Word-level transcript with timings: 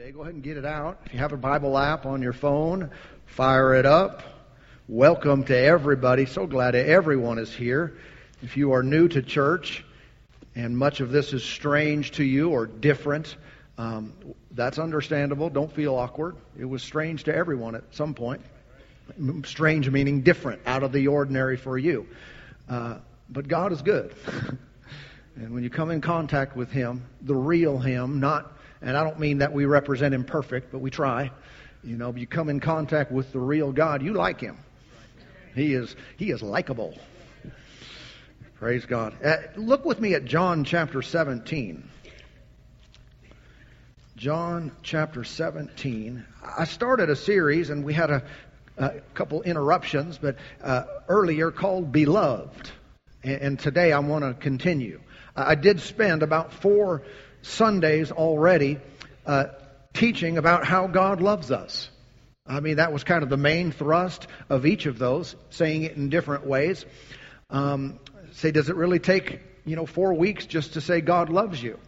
today. 0.00 0.12
Go 0.12 0.22
ahead 0.22 0.32
and 0.32 0.42
get 0.42 0.56
it 0.56 0.64
out. 0.64 0.98
If 1.04 1.12
you 1.12 1.18
have 1.18 1.32
a 1.32 1.36
Bible 1.36 1.76
app 1.76 2.06
on 2.06 2.22
your 2.22 2.32
phone, 2.32 2.90
fire 3.26 3.74
it 3.74 3.84
up. 3.84 4.22
Welcome 4.88 5.44
to 5.44 5.54
everybody. 5.54 6.24
So 6.24 6.46
glad 6.46 6.74
everyone 6.74 7.38
is 7.38 7.52
here. 7.52 7.98
If 8.40 8.56
you 8.56 8.72
are 8.72 8.82
new 8.82 9.08
to 9.08 9.20
church 9.20 9.84
and 10.54 10.74
much 10.78 11.00
of 11.00 11.10
this 11.10 11.34
is 11.34 11.44
strange 11.44 12.12
to 12.12 12.24
you 12.24 12.48
or 12.48 12.66
different, 12.66 13.36
um, 13.76 14.14
that's 14.52 14.78
understandable. 14.78 15.50
Don't 15.50 15.70
feel 15.70 15.94
awkward. 15.96 16.36
It 16.58 16.64
was 16.64 16.82
strange 16.82 17.24
to 17.24 17.34
everyone 17.34 17.74
at 17.74 17.84
some 17.90 18.14
point. 18.14 18.40
Strange 19.44 19.90
meaning 19.90 20.22
different, 20.22 20.62
out 20.64 20.82
of 20.82 20.92
the 20.92 21.08
ordinary 21.08 21.58
for 21.58 21.76
you. 21.76 22.06
Uh, 22.70 22.96
but 23.28 23.48
God 23.48 23.70
is 23.70 23.82
good. 23.82 24.14
and 25.36 25.52
when 25.52 25.62
you 25.62 25.68
come 25.68 25.90
in 25.90 26.00
contact 26.00 26.56
with 26.56 26.70
Him, 26.70 27.04
the 27.20 27.34
real 27.34 27.78
Him, 27.78 28.18
not 28.18 28.56
and 28.82 28.96
I 28.96 29.04
don't 29.04 29.18
mean 29.18 29.38
that 29.38 29.52
we 29.52 29.64
represent 29.64 30.14
him 30.14 30.24
perfect, 30.24 30.72
but 30.72 30.78
we 30.78 30.90
try. 30.90 31.30
You 31.82 31.96
know, 31.96 32.10
if 32.10 32.18
you 32.18 32.26
come 32.26 32.48
in 32.48 32.60
contact 32.60 33.10
with 33.10 33.32
the 33.32 33.38
real 33.38 33.72
God, 33.72 34.02
you 34.02 34.12
like 34.12 34.40
him. 34.40 34.58
He 35.54 35.74
is 35.74 35.94
he 36.16 36.30
is 36.30 36.42
likable. 36.42 36.96
Praise 38.56 38.84
God. 38.84 39.14
Uh, 39.24 39.36
look 39.56 39.84
with 39.84 40.00
me 40.00 40.14
at 40.14 40.26
John 40.26 40.64
chapter 40.64 41.00
17. 41.00 41.88
John 44.16 44.72
chapter 44.82 45.24
17. 45.24 46.26
I 46.58 46.64
started 46.64 47.08
a 47.08 47.16
series 47.16 47.70
and 47.70 47.84
we 47.84 47.94
had 47.94 48.10
a, 48.10 48.22
a 48.76 49.00
couple 49.14 49.40
interruptions, 49.40 50.18
but 50.18 50.36
uh, 50.62 50.84
earlier 51.08 51.50
called 51.50 51.90
Beloved. 51.90 52.70
And, 53.22 53.40
and 53.40 53.58
today 53.58 53.92
I 53.92 54.00
want 54.00 54.24
to 54.24 54.34
continue. 54.34 55.00
I 55.34 55.54
did 55.54 55.80
spend 55.80 56.22
about 56.22 56.52
four 56.52 57.02
Sundays 57.42 58.10
already 58.12 58.78
uh, 59.26 59.44
teaching 59.92 60.38
about 60.38 60.64
how 60.64 60.86
God 60.86 61.20
loves 61.20 61.50
us. 61.50 61.90
I 62.46 62.60
mean, 62.60 62.76
that 62.76 62.92
was 62.92 63.04
kind 63.04 63.22
of 63.22 63.28
the 63.28 63.36
main 63.36 63.70
thrust 63.70 64.26
of 64.48 64.66
each 64.66 64.86
of 64.86 64.98
those, 64.98 65.36
saying 65.50 65.84
it 65.84 65.96
in 65.96 66.08
different 66.08 66.46
ways. 66.46 66.84
Um, 67.48 68.00
say, 68.32 68.50
does 68.50 68.68
it 68.68 68.76
really 68.76 68.98
take, 68.98 69.40
you 69.64 69.76
know, 69.76 69.86
four 69.86 70.14
weeks 70.14 70.46
just 70.46 70.74
to 70.74 70.80
say 70.80 71.00
God 71.00 71.28
loves 71.28 71.62
you? 71.62 71.78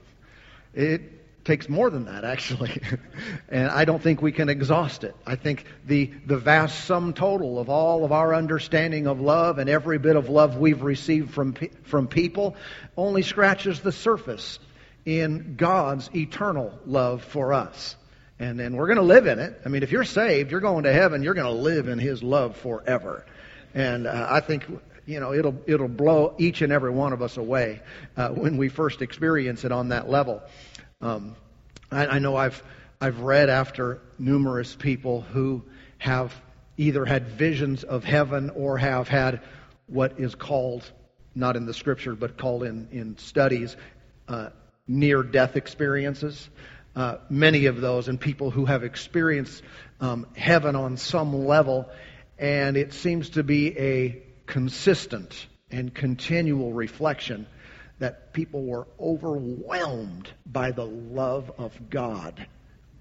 It 0.75 1.45
takes 1.45 1.69
more 1.69 1.91
than 1.91 2.05
that, 2.05 2.25
actually. 2.25 2.81
and 3.49 3.69
I 3.69 3.85
don't 3.85 4.01
think 4.01 4.23
we 4.23 4.33
can 4.33 4.49
exhaust 4.49 5.05
it. 5.05 5.17
I 5.27 5.37
think 5.37 5.65
the, 5.85 6.13
the 6.27 6.39
vast 6.39 6.85
sum 6.85 7.13
total 7.13 7.59
of 7.59 7.69
all 7.69 8.05
of 8.05 8.13
our 8.13 8.35
understanding 8.35 9.07
of 9.07 9.21
love 9.21 9.59
and 9.59 9.69
every 9.69 9.99
bit 9.99 10.17
of 10.17 10.29
love 10.29 10.57
we've 10.57 10.83
received 10.83 11.33
from, 11.33 11.55
from 11.85 12.07
people 12.07 12.57
only 12.97 13.23
scratches 13.23 13.81
the 13.81 13.93
surface 13.93 14.59
in 15.05 15.57
God's 15.57 16.11
eternal 16.15 16.79
love 16.87 17.25
for 17.25 17.53
us. 17.53 17.97
And 18.39 18.59
then 18.59 18.77
we're 18.77 18.87
going 18.87 18.97
to 18.97 19.03
live 19.03 19.27
in 19.27 19.39
it. 19.39 19.61
I 19.65 19.69
mean, 19.69 19.83
if 19.83 19.93
you're 19.93 20.05
saved, 20.05 20.51
you're 20.51 20.61
going 20.61 20.85
to 20.85 20.93
heaven, 20.93 21.23
you're 21.23 21.35
going 21.35 21.55
to 21.55 21.63
live 21.63 21.89
in 21.89 21.99
His 21.99 22.23
love 22.23 22.57
forever. 22.57 23.25
And 23.75 24.07
uh, 24.07 24.27
I 24.29 24.41
think, 24.41 24.65
you 25.07 25.21
know, 25.21 25.33
it'll, 25.33 25.57
it'll 25.67 25.89
blow 25.89 26.35
each 26.39 26.63
and 26.63 26.73
every 26.73 26.91
one 26.91 27.13
of 27.13 27.23
us 27.23 27.37
away 27.37 27.81
uh, 28.17 28.31
when 28.31 28.57
we 28.57 28.69
first 28.69 29.03
experience 29.03 29.65
it 29.65 29.73
on 29.73 29.89
that 29.89 30.11
level. 30.11 30.43
Um, 31.01 31.37
I, 31.91 32.07
I 32.07 32.19
know 32.19 32.37
I've, 32.37 32.63
I've 33.01 33.21
read 33.21 33.49
after 33.49 34.01
numerous 34.19 34.75
people 34.75 35.21
who 35.21 35.63
have 35.99 36.35
either 36.77 37.05
had 37.05 37.29
visions 37.29 37.85
of 37.85 38.03
heaven 38.03 38.51
or 38.51 38.79
have 38.79 39.09
had 39.09 39.41
what 39.87 40.19
is 40.19 40.35
called, 40.35 40.85
not 41.35 41.57
in 41.57 41.67
the 41.67 41.75
scripture, 41.75 42.15
but 42.15 42.37
called 42.37 42.65
in, 42.65 42.89
in 42.91 43.19
studies, 43.19 43.77
uh, 44.27 44.49
near 44.87 45.23
death 45.23 45.57
experiences. 45.57 46.49
Uh, 46.95 47.17
many 47.31 47.67
of 47.67 47.81
those, 47.81 48.09
and 48.09 48.21
people 48.21 48.51
who 48.51 48.67
have 48.67 48.85
experienced 48.85 49.63
um, 50.01 50.27
heaven 50.37 50.77
on 50.77 50.97
some 50.97 51.47
level, 51.47 51.89
and 52.39 52.77
it 52.77 52.93
seems 52.93 53.31
to 53.31 53.43
be 53.43 53.79
a 53.79 54.23
consistent 54.47 55.47
and 55.71 55.95
continual 55.95 56.73
reflection 56.73 57.47
that 57.99 58.33
people 58.33 58.65
were 58.65 58.87
overwhelmed 59.01 60.29
by 60.45 60.73
the 60.73 60.85
love 60.85 61.51
of 61.57 61.89
God. 61.89 62.47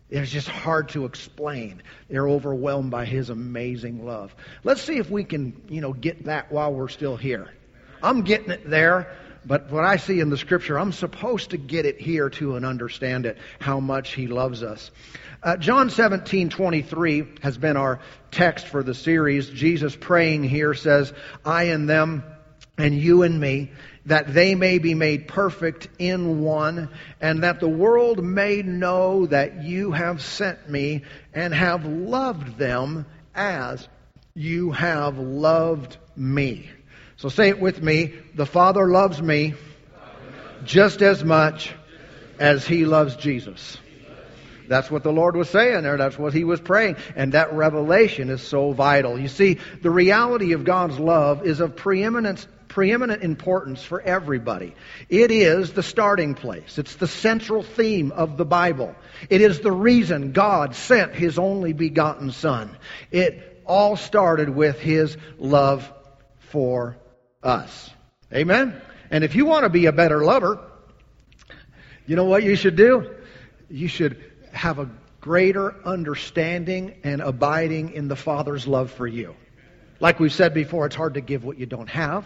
It's 0.10 0.32
just 0.32 0.48
hard 0.48 0.90
to 0.90 1.06
explain. 1.06 1.82
They're 2.10 2.28
overwhelmed 2.28 2.92
by 2.92 3.06
His 3.06 3.30
amazing 3.30 4.06
love. 4.06 4.36
Let's 4.64 4.82
see 4.82 4.98
if 4.98 5.10
we 5.10 5.24
can, 5.24 5.64
you 5.70 5.82
know, 5.82 5.94
get 5.94 6.26
that 6.26 6.52
while 6.52 6.74
we're 6.74 6.90
still 6.90 7.18
here. 7.18 7.50
I'm 8.04 8.22
getting 8.24 8.52
it 8.52 8.70
there. 8.70 9.16
But 9.46 9.72
what 9.72 9.84
I 9.84 9.98
see 9.98 10.20
in 10.20 10.30
the 10.30 10.38
scripture, 10.38 10.78
I'm 10.78 10.92
supposed 10.92 11.52
to 11.52 11.58
get 11.58 11.86
it 11.86 12.00
here 12.00 12.30
too 12.30 12.56
and 12.56 12.66
understand 12.66 13.26
it, 13.26 13.38
how 13.60 13.80
much 13.80 14.14
he 14.14 14.28
loves 14.28 14.62
us. 14.62 14.92
Uh, 15.42 15.58
John 15.58 15.90
17, 15.90 16.50
23 16.50 17.28
has 17.42 17.58
been 17.58 17.76
our 17.76 18.00
text 18.30 18.68
for 18.68 18.84
the 18.84 18.94
series. 18.94 19.50
Jesus 19.50 19.96
praying 19.96 20.44
here 20.44 20.76
says, 20.76 21.12
I 21.44 21.64
and 21.64 21.90
them 21.90 22.24
and 22.78 22.96
you 22.96 23.24
and 23.24 23.40
me, 23.40 23.72
that 24.06 24.34
they 24.34 24.56
may 24.56 24.78
be 24.78 24.94
made 24.94 25.28
perfect 25.28 25.88
in 26.00 26.42
one, 26.42 26.90
and 27.20 27.44
that 27.44 27.60
the 27.60 27.70
world 27.70 28.24
may 28.24 28.62
know 28.62 29.26
that 29.28 29.64
you 29.64 29.92
have 29.92 30.22
sent 30.22 30.70
me 30.70 31.04
and 31.34 31.54
have 31.54 31.86
loved 31.86 32.58
them 32.58 33.06
as 33.36 33.88
you 34.34 34.72
have 34.72 35.18
loved 35.18 35.98
me. 36.16 36.70
So 37.22 37.30
say 37.30 37.50
it 37.50 37.60
with 37.60 37.84
me. 37.84 38.16
The 38.34 38.48
Father 38.48 38.88
loves 38.88 39.22
me 39.22 39.54
just 40.64 41.04
as 41.04 41.24
much 41.24 41.72
as 42.40 42.66
He 42.66 42.84
loves 42.84 43.16
Jesus. 43.16 43.78
That's 44.68 44.90
what 44.90 45.04
the 45.04 45.12
Lord 45.12 45.36
was 45.36 45.48
saying 45.48 45.84
there. 45.84 45.98
That's 45.98 46.18
what 46.18 46.34
He 46.34 46.44
was 46.44 46.60
praying. 46.60 46.96
And 47.16 47.34
that 47.34 47.54
revelation 47.54 48.32
is 48.32 48.42
so 48.42 48.72
vital. 48.72 49.20
You 49.20 49.28
see, 49.28 49.60
the 49.84 49.92
reality 49.92 50.54
of 50.54 50.64
God's 50.64 50.98
love 50.98 51.46
is 51.46 51.60
of 51.60 51.76
preeminent, 51.76 52.48
preeminent 52.68 53.22
importance 53.22 53.84
for 53.84 54.02
everybody. 54.02 54.74
It 55.08 55.30
is 55.30 55.74
the 55.74 55.84
starting 55.84 56.34
place. 56.34 56.80
It's 56.80 56.96
the 56.96 57.08
central 57.08 57.62
theme 57.62 58.12
of 58.14 58.36
the 58.36 58.46
Bible. 58.46 58.96
It 59.30 59.42
is 59.42 59.60
the 59.60 59.72
reason 59.72 60.32
God 60.32 60.74
sent 60.74 61.14
His 61.14 61.38
only 61.38 61.74
begotten 61.74 62.32
Son. 62.32 62.76
It 63.12 63.62
all 63.68 63.96
started 63.96 64.50
with 64.50 64.80
His 64.80 65.16
love 65.38 65.88
for 66.50 66.98
us. 67.44 67.90
Amen? 68.34 68.82
And 69.10 69.24
if 69.24 69.36
you 69.36 69.46
want 69.46 69.64
to 69.64 69.70
be 69.70 69.88
a 69.88 69.92
better 69.92 70.24
lover, 70.24 70.60
you 72.06 72.16
know 72.16 72.26
what 72.26 72.44
you 72.44 72.56
should 72.56 72.76
do? 72.76 73.16
You 73.70 73.88
should 73.88 74.24
have 74.54 74.80
a 74.80 74.90
greater 75.20 75.76
understanding 75.86 76.96
and 77.04 77.22
abiding 77.22 77.94
in 77.94 78.08
the 78.08 78.16
Father's 78.16 78.68
love 78.68 78.92
for 78.92 79.08
you. 79.08 79.36
Like 80.00 80.20
we've 80.20 80.34
said 80.34 80.54
before, 80.54 80.88
it's 80.88 80.96
hard 80.96 81.14
to 81.14 81.22
give 81.22 81.44
what 81.44 81.60
you 81.60 81.66
don't 81.66 81.90
have. 81.90 82.26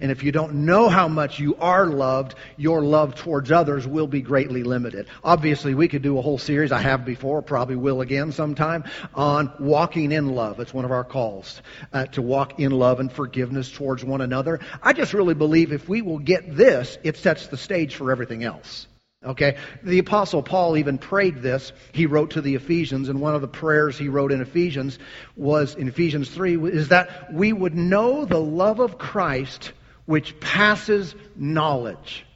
And 0.00 0.10
if 0.10 0.22
you 0.22 0.32
don't 0.32 0.66
know 0.66 0.88
how 0.88 1.08
much 1.08 1.38
you 1.38 1.56
are 1.56 1.86
loved, 1.86 2.34
your 2.56 2.82
love 2.82 3.14
towards 3.14 3.52
others 3.52 3.86
will 3.86 4.06
be 4.06 4.20
greatly 4.20 4.62
limited. 4.62 5.06
Obviously, 5.22 5.74
we 5.74 5.88
could 5.88 6.02
do 6.02 6.18
a 6.18 6.22
whole 6.22 6.38
series, 6.38 6.72
I 6.72 6.80
have 6.80 7.04
before, 7.04 7.42
probably 7.42 7.76
will 7.76 8.00
again 8.00 8.32
sometime, 8.32 8.84
on 9.14 9.52
walking 9.58 10.12
in 10.12 10.34
love. 10.34 10.60
It's 10.60 10.74
one 10.74 10.84
of 10.84 10.90
our 10.90 11.04
calls 11.04 11.62
uh, 11.92 12.06
to 12.06 12.22
walk 12.22 12.58
in 12.58 12.72
love 12.72 13.00
and 13.00 13.12
forgiveness 13.12 13.70
towards 13.70 14.04
one 14.04 14.20
another. 14.20 14.60
I 14.82 14.92
just 14.92 15.14
really 15.14 15.34
believe 15.34 15.72
if 15.72 15.88
we 15.88 16.02
will 16.02 16.18
get 16.18 16.56
this, 16.56 16.98
it 17.02 17.16
sets 17.16 17.48
the 17.48 17.56
stage 17.56 17.94
for 17.94 18.10
everything 18.10 18.44
else. 18.44 18.86
Okay? 19.24 19.56
The 19.82 20.00
apostle 20.00 20.42
Paul 20.42 20.76
even 20.76 20.98
prayed 20.98 21.42
this. 21.42 21.72
He 21.92 22.06
wrote 22.06 22.30
to 22.32 22.40
the 22.40 22.56
Ephesians, 22.56 23.08
and 23.08 23.20
one 23.20 23.34
of 23.34 23.40
the 23.40 23.48
prayers 23.48 23.96
he 23.96 24.08
wrote 24.08 24.32
in 24.32 24.40
Ephesians 24.40 24.98
was, 25.36 25.74
in 25.74 25.88
Ephesians 25.88 26.28
3, 26.30 26.70
is 26.70 26.88
that 26.88 27.32
we 27.32 27.52
would 27.52 27.74
know 27.74 28.24
the 28.24 28.40
love 28.40 28.80
of 28.80 28.98
Christ 28.98 29.72
which 30.06 30.38
passes 30.40 31.14
knowledge. 31.36 32.26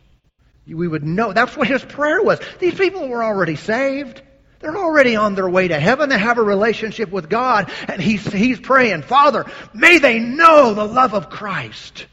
We 0.66 0.88
would 0.88 1.04
know. 1.04 1.32
That's 1.32 1.56
what 1.56 1.68
his 1.68 1.84
prayer 1.84 2.22
was. 2.22 2.40
These 2.58 2.74
people 2.74 3.08
were 3.08 3.22
already 3.22 3.56
saved. 3.56 4.22
They're 4.58 4.76
already 4.76 5.14
on 5.16 5.34
their 5.34 5.48
way 5.48 5.68
to 5.68 5.78
heaven. 5.78 6.08
They 6.08 6.18
have 6.18 6.38
a 6.38 6.42
relationship 6.42 7.10
with 7.10 7.28
God. 7.28 7.70
And 7.88 8.00
he's, 8.00 8.24
he's 8.32 8.58
praying, 8.58 9.02
Father, 9.02 9.44
may 9.72 9.98
they 9.98 10.18
know 10.18 10.74
the 10.74 10.84
love 10.84 11.14
of 11.14 11.30
Christ. 11.30 12.06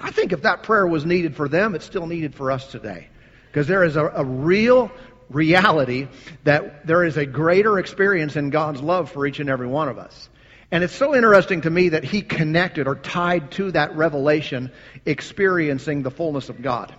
I 0.00 0.10
think 0.10 0.32
if 0.32 0.42
that 0.42 0.62
prayer 0.62 0.86
was 0.86 1.06
needed 1.06 1.36
for 1.36 1.48
them, 1.48 1.74
it's 1.74 1.84
still 1.84 2.06
needed 2.06 2.34
for 2.34 2.50
us 2.50 2.70
today. 2.70 3.08
Because 3.48 3.68
there 3.68 3.84
is 3.84 3.96
a, 3.96 4.06
a 4.06 4.24
real 4.24 4.90
reality 5.30 6.08
that 6.44 6.86
there 6.86 7.04
is 7.04 7.16
a 7.16 7.26
greater 7.26 7.78
experience 7.78 8.36
in 8.36 8.50
God's 8.50 8.80
love 8.80 9.10
for 9.10 9.26
each 9.26 9.40
and 9.40 9.48
every 9.48 9.66
one 9.66 9.88
of 9.88 9.98
us. 9.98 10.28
And 10.70 10.82
it's 10.82 10.94
so 10.94 11.14
interesting 11.14 11.60
to 11.62 11.70
me 11.70 11.90
that 11.90 12.04
he 12.04 12.22
connected 12.22 12.88
or 12.88 12.96
tied 12.96 13.52
to 13.52 13.70
that 13.72 13.96
revelation 13.96 14.72
experiencing 15.04 16.02
the 16.02 16.10
fullness 16.10 16.48
of 16.48 16.60
God. 16.60 16.94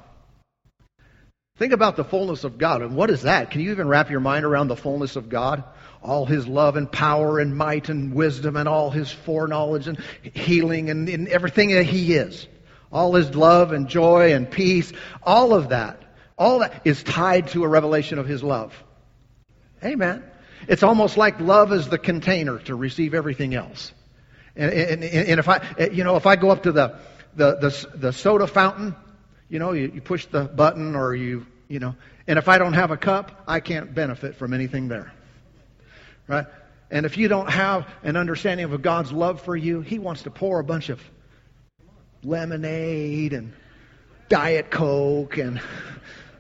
Think 1.57 1.73
about 1.73 1.95
the 1.95 2.03
fullness 2.03 2.43
of 2.43 2.57
God. 2.57 2.81
And 2.81 2.95
what 2.95 3.09
is 3.09 3.23
that? 3.23 3.51
Can 3.51 3.61
you 3.61 3.71
even 3.71 3.87
wrap 3.87 4.11
your 4.11 4.19
mind 4.19 4.45
around 4.45 4.67
the 4.67 4.75
fullness 4.75 5.15
of 5.15 5.27
God? 5.27 5.63
All 6.03 6.25
his 6.25 6.47
love 6.47 6.77
and 6.77 6.89
power 6.89 7.39
and 7.39 7.57
might 7.57 7.89
and 7.89 8.13
wisdom 8.13 8.55
and 8.55 8.69
all 8.69 8.91
his 8.91 9.11
foreknowledge 9.11 9.87
and 9.87 9.97
healing 10.21 10.89
and, 10.89 11.09
and 11.09 11.27
everything 11.27 11.71
that 11.71 11.85
he 11.85 12.13
is. 12.13 12.47
All 12.91 13.15
his 13.15 13.35
love 13.35 13.73
and 13.73 13.89
joy 13.89 14.33
and 14.33 14.49
peace. 14.49 14.93
All 15.23 15.53
of 15.53 15.69
that. 15.69 16.01
All 16.37 16.59
that 16.59 16.83
is 16.85 17.01
tied 17.01 17.47
to 17.49 17.63
a 17.63 17.67
revelation 17.67 18.19
of 18.19 18.27
his 18.27 18.43
love. 18.43 18.71
Amen. 19.83 20.23
It's 20.68 20.83
almost 20.83 21.18
like 21.18 21.39
love 21.39 21.71
is 21.71 21.89
the 21.89 21.98
container 21.98 22.59
to 22.59 22.75
receive 22.75 23.13
everything 23.13 23.54
else. 23.56 23.94
And, 24.56 24.71
and, 24.71 25.04
and 25.04 25.39
if 25.39 25.48
I, 25.48 25.62
you 25.92 26.04
know, 26.04 26.15
if 26.15 26.25
I 26.25 26.36
go 26.36 26.50
up 26.50 26.63
to 26.63 26.71
the, 26.71 27.00
the, 27.36 27.56
the, 27.56 27.98
the 27.98 28.13
soda 28.13 28.48
fountain, 28.48 28.95
you 29.50 29.59
know, 29.59 29.71
you, 29.71 29.92
you 29.94 30.01
push 30.01 30.25
the 30.25 30.44
button 30.44 30.95
or 30.95 31.15
you, 31.15 31.45
you 31.68 31.80
know, 31.80 31.95
and 32.27 32.39
if 32.39 32.50
I 32.50 32.57
don't 32.57 32.74
have 32.74 32.92
a 32.92 32.98
cup, 32.98 33.44
I 33.48 33.59
can't 33.59 33.94
benefit 33.94 34.36
from 34.36 34.54
anything 34.54 34.88
there. 34.88 35.13
Right? 36.27 36.45
And 36.89 37.06
if 37.06 37.18
you 37.18 37.27
don't 37.27 37.50
have 37.50 37.88
an 38.04 38.18
understanding 38.18 38.71
of 38.71 38.81
God's 38.81 39.12
love 39.12 39.42
for 39.42 39.56
you, 39.56 39.81
He 39.81 40.00
wants 40.00 40.24
to 40.24 40.31
pour 40.31 40.59
a 40.59 40.63
bunch 40.63 40.89
of 40.89 41.01
lemonade 42.24 43.33
and 43.33 43.54
Diet 44.30 44.71
Coke 44.71 45.38
and 45.38 45.62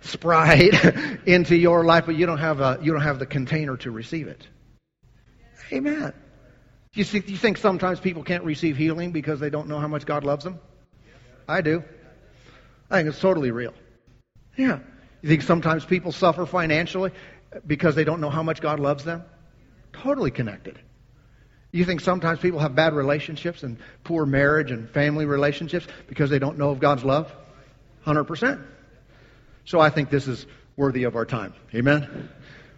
Sprite 0.07 0.73
into 1.25 1.55
your 1.55 1.83
life, 1.83 2.05
but 2.05 2.15
you 2.15 2.25
don't 2.25 2.39
have 2.39 2.59
a, 2.59 2.79
you 2.81 2.91
don't 2.91 3.01
have 3.01 3.19
the 3.19 3.25
container 3.25 3.77
to 3.77 3.91
receive 3.91 4.27
it. 4.27 4.47
Amen. 5.71 6.13
You, 6.93 7.03
see, 7.03 7.21
you 7.25 7.37
think 7.37 7.57
sometimes 7.57 7.99
people 7.99 8.23
can't 8.23 8.43
receive 8.43 8.77
healing 8.77 9.11
because 9.11 9.39
they 9.39 9.49
don't 9.49 9.67
know 9.67 9.79
how 9.79 9.87
much 9.87 10.05
God 10.05 10.23
loves 10.23 10.43
them? 10.43 10.59
I 11.47 11.61
do. 11.61 11.83
I 12.89 12.97
think 12.97 13.09
it's 13.09 13.19
totally 13.19 13.51
real. 13.51 13.73
Yeah. 14.57 14.79
You 15.21 15.29
think 15.29 15.41
sometimes 15.41 15.85
people 15.85 16.11
suffer 16.11 16.45
financially 16.45 17.11
because 17.65 17.95
they 17.95 18.03
don't 18.03 18.21
know 18.21 18.29
how 18.29 18.43
much 18.43 18.61
God 18.61 18.79
loves 18.79 19.03
them? 19.03 19.23
Totally 19.93 20.31
connected. 20.31 20.79
You 21.71 21.85
think 21.85 22.01
sometimes 22.01 22.39
people 22.39 22.59
have 22.59 22.75
bad 22.75 22.93
relationships 22.93 23.63
and 23.63 23.77
poor 24.03 24.25
marriage 24.25 24.71
and 24.71 24.89
family 24.89 25.25
relationships 25.25 25.85
because 26.07 26.29
they 26.29 26.39
don't 26.39 26.57
know 26.57 26.69
of 26.69 26.79
God's 26.79 27.03
love? 27.03 27.33
100%. 28.05 28.63
So 29.67 29.81
I 29.81 29.89
think 29.89 30.09
this 30.09 30.29
is 30.29 30.45
worthy 30.77 31.03
of 31.03 31.17
our 31.17 31.25
time. 31.25 31.53
Amen? 31.75 32.29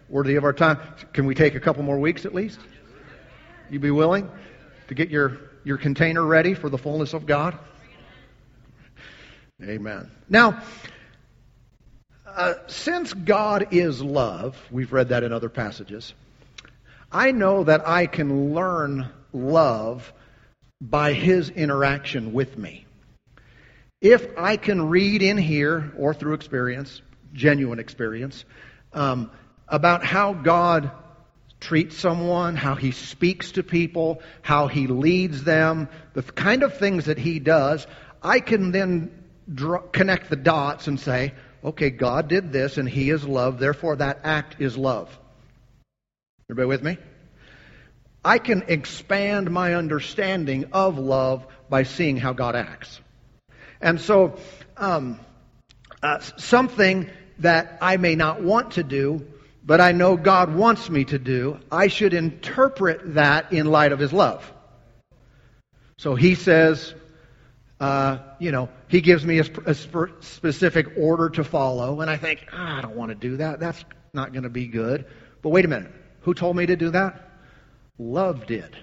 Worthy 0.08 0.34
of 0.34 0.42
our 0.42 0.52
time. 0.52 0.80
Can 1.12 1.24
we 1.24 1.36
take 1.36 1.54
a 1.54 1.60
couple 1.60 1.84
more 1.84 2.00
weeks 2.00 2.26
at 2.26 2.34
least? 2.34 2.58
You 3.70 3.78
be 3.78 3.92
willing 3.92 4.28
to 4.88 4.94
get 4.94 5.08
your, 5.08 5.38
your 5.62 5.78
container 5.78 6.24
ready 6.24 6.52
for 6.54 6.68
the 6.68 6.78
fullness 6.78 7.12
of 7.12 7.26
God? 7.26 7.56
Amen. 9.62 10.10
Now, 10.28 10.60
uh, 12.26 12.54
since 12.66 13.14
God 13.14 13.68
is 13.70 14.02
love, 14.02 14.56
we've 14.72 14.92
read 14.92 15.10
that 15.10 15.22
in 15.22 15.32
other 15.32 15.48
passages, 15.48 16.12
I 17.12 17.30
know 17.30 17.62
that 17.62 17.86
I 17.86 18.06
can 18.06 18.52
learn 18.52 19.08
love 19.32 20.12
by 20.80 21.12
His 21.12 21.50
interaction 21.50 22.32
with 22.32 22.58
me. 22.58 22.84
If 24.00 24.38
I 24.38 24.56
can 24.56 24.88
read 24.88 25.22
in 25.22 25.36
here 25.36 25.92
or 25.98 26.14
through 26.14 26.34
experience, 26.34 27.02
genuine 27.34 27.78
experience, 27.78 28.44
um, 28.92 29.30
about 29.68 30.04
how 30.04 30.32
God 30.32 30.90
treats 31.60 31.96
someone, 31.96 32.56
how 32.56 32.74
he 32.74 32.92
speaks 32.92 33.52
to 33.52 33.62
people, 33.62 34.22
how 34.40 34.68
he 34.68 34.86
leads 34.86 35.44
them, 35.44 35.88
the 36.14 36.22
kind 36.22 36.62
of 36.62 36.78
things 36.78 37.04
that 37.04 37.18
he 37.18 37.38
does, 37.38 37.86
I 38.22 38.40
can 38.40 38.72
then 38.72 39.10
draw, 39.52 39.80
connect 39.80 40.30
the 40.30 40.36
dots 40.36 40.86
and 40.86 40.98
say, 40.98 41.34
okay, 41.62 41.90
God 41.90 42.28
did 42.28 42.52
this 42.52 42.78
and 42.78 42.88
he 42.88 43.10
is 43.10 43.26
love, 43.26 43.58
therefore 43.58 43.96
that 43.96 44.20
act 44.24 44.56
is 44.60 44.78
love. 44.78 45.16
Everybody 46.48 46.68
with 46.68 46.82
me? 46.82 46.98
I 48.24 48.38
can 48.38 48.64
expand 48.68 49.50
my 49.50 49.74
understanding 49.74 50.70
of 50.72 50.98
love 50.98 51.46
by 51.68 51.82
seeing 51.82 52.16
how 52.16 52.32
God 52.32 52.56
acts. 52.56 53.00
And 53.80 54.00
so, 54.00 54.36
um, 54.76 55.20
uh, 56.02 56.20
something 56.36 57.08
that 57.38 57.78
I 57.80 57.96
may 57.96 58.14
not 58.14 58.42
want 58.42 58.72
to 58.72 58.82
do, 58.82 59.26
but 59.64 59.80
I 59.80 59.92
know 59.92 60.16
God 60.16 60.54
wants 60.54 60.88
me 60.90 61.04
to 61.06 61.18
do, 61.18 61.58
I 61.70 61.88
should 61.88 62.14
interpret 62.14 63.14
that 63.14 63.52
in 63.52 63.66
light 63.66 63.92
of 63.92 63.98
His 63.98 64.12
love. 64.12 64.50
So 65.98 66.14
He 66.14 66.34
says, 66.34 66.94
uh, 67.78 68.18
you 68.38 68.52
know, 68.52 68.68
He 68.88 69.00
gives 69.00 69.24
me 69.24 69.38
a, 69.38 69.44
a 69.66 69.74
specific 69.74 70.94
order 70.96 71.30
to 71.30 71.44
follow, 71.44 72.00
and 72.00 72.10
I 72.10 72.16
think, 72.16 72.46
oh, 72.52 72.56
I 72.56 72.80
don't 72.80 72.96
want 72.96 73.10
to 73.10 73.14
do 73.14 73.38
that. 73.38 73.60
That's 73.60 73.84
not 74.12 74.32
going 74.32 74.42
to 74.44 74.50
be 74.50 74.66
good. 74.66 75.06
But 75.42 75.50
wait 75.50 75.64
a 75.64 75.68
minute. 75.68 75.92
Who 76.22 76.34
told 76.34 76.56
me 76.56 76.66
to 76.66 76.76
do 76.76 76.90
that? 76.90 77.30
Love 77.98 78.46
did. 78.46 78.76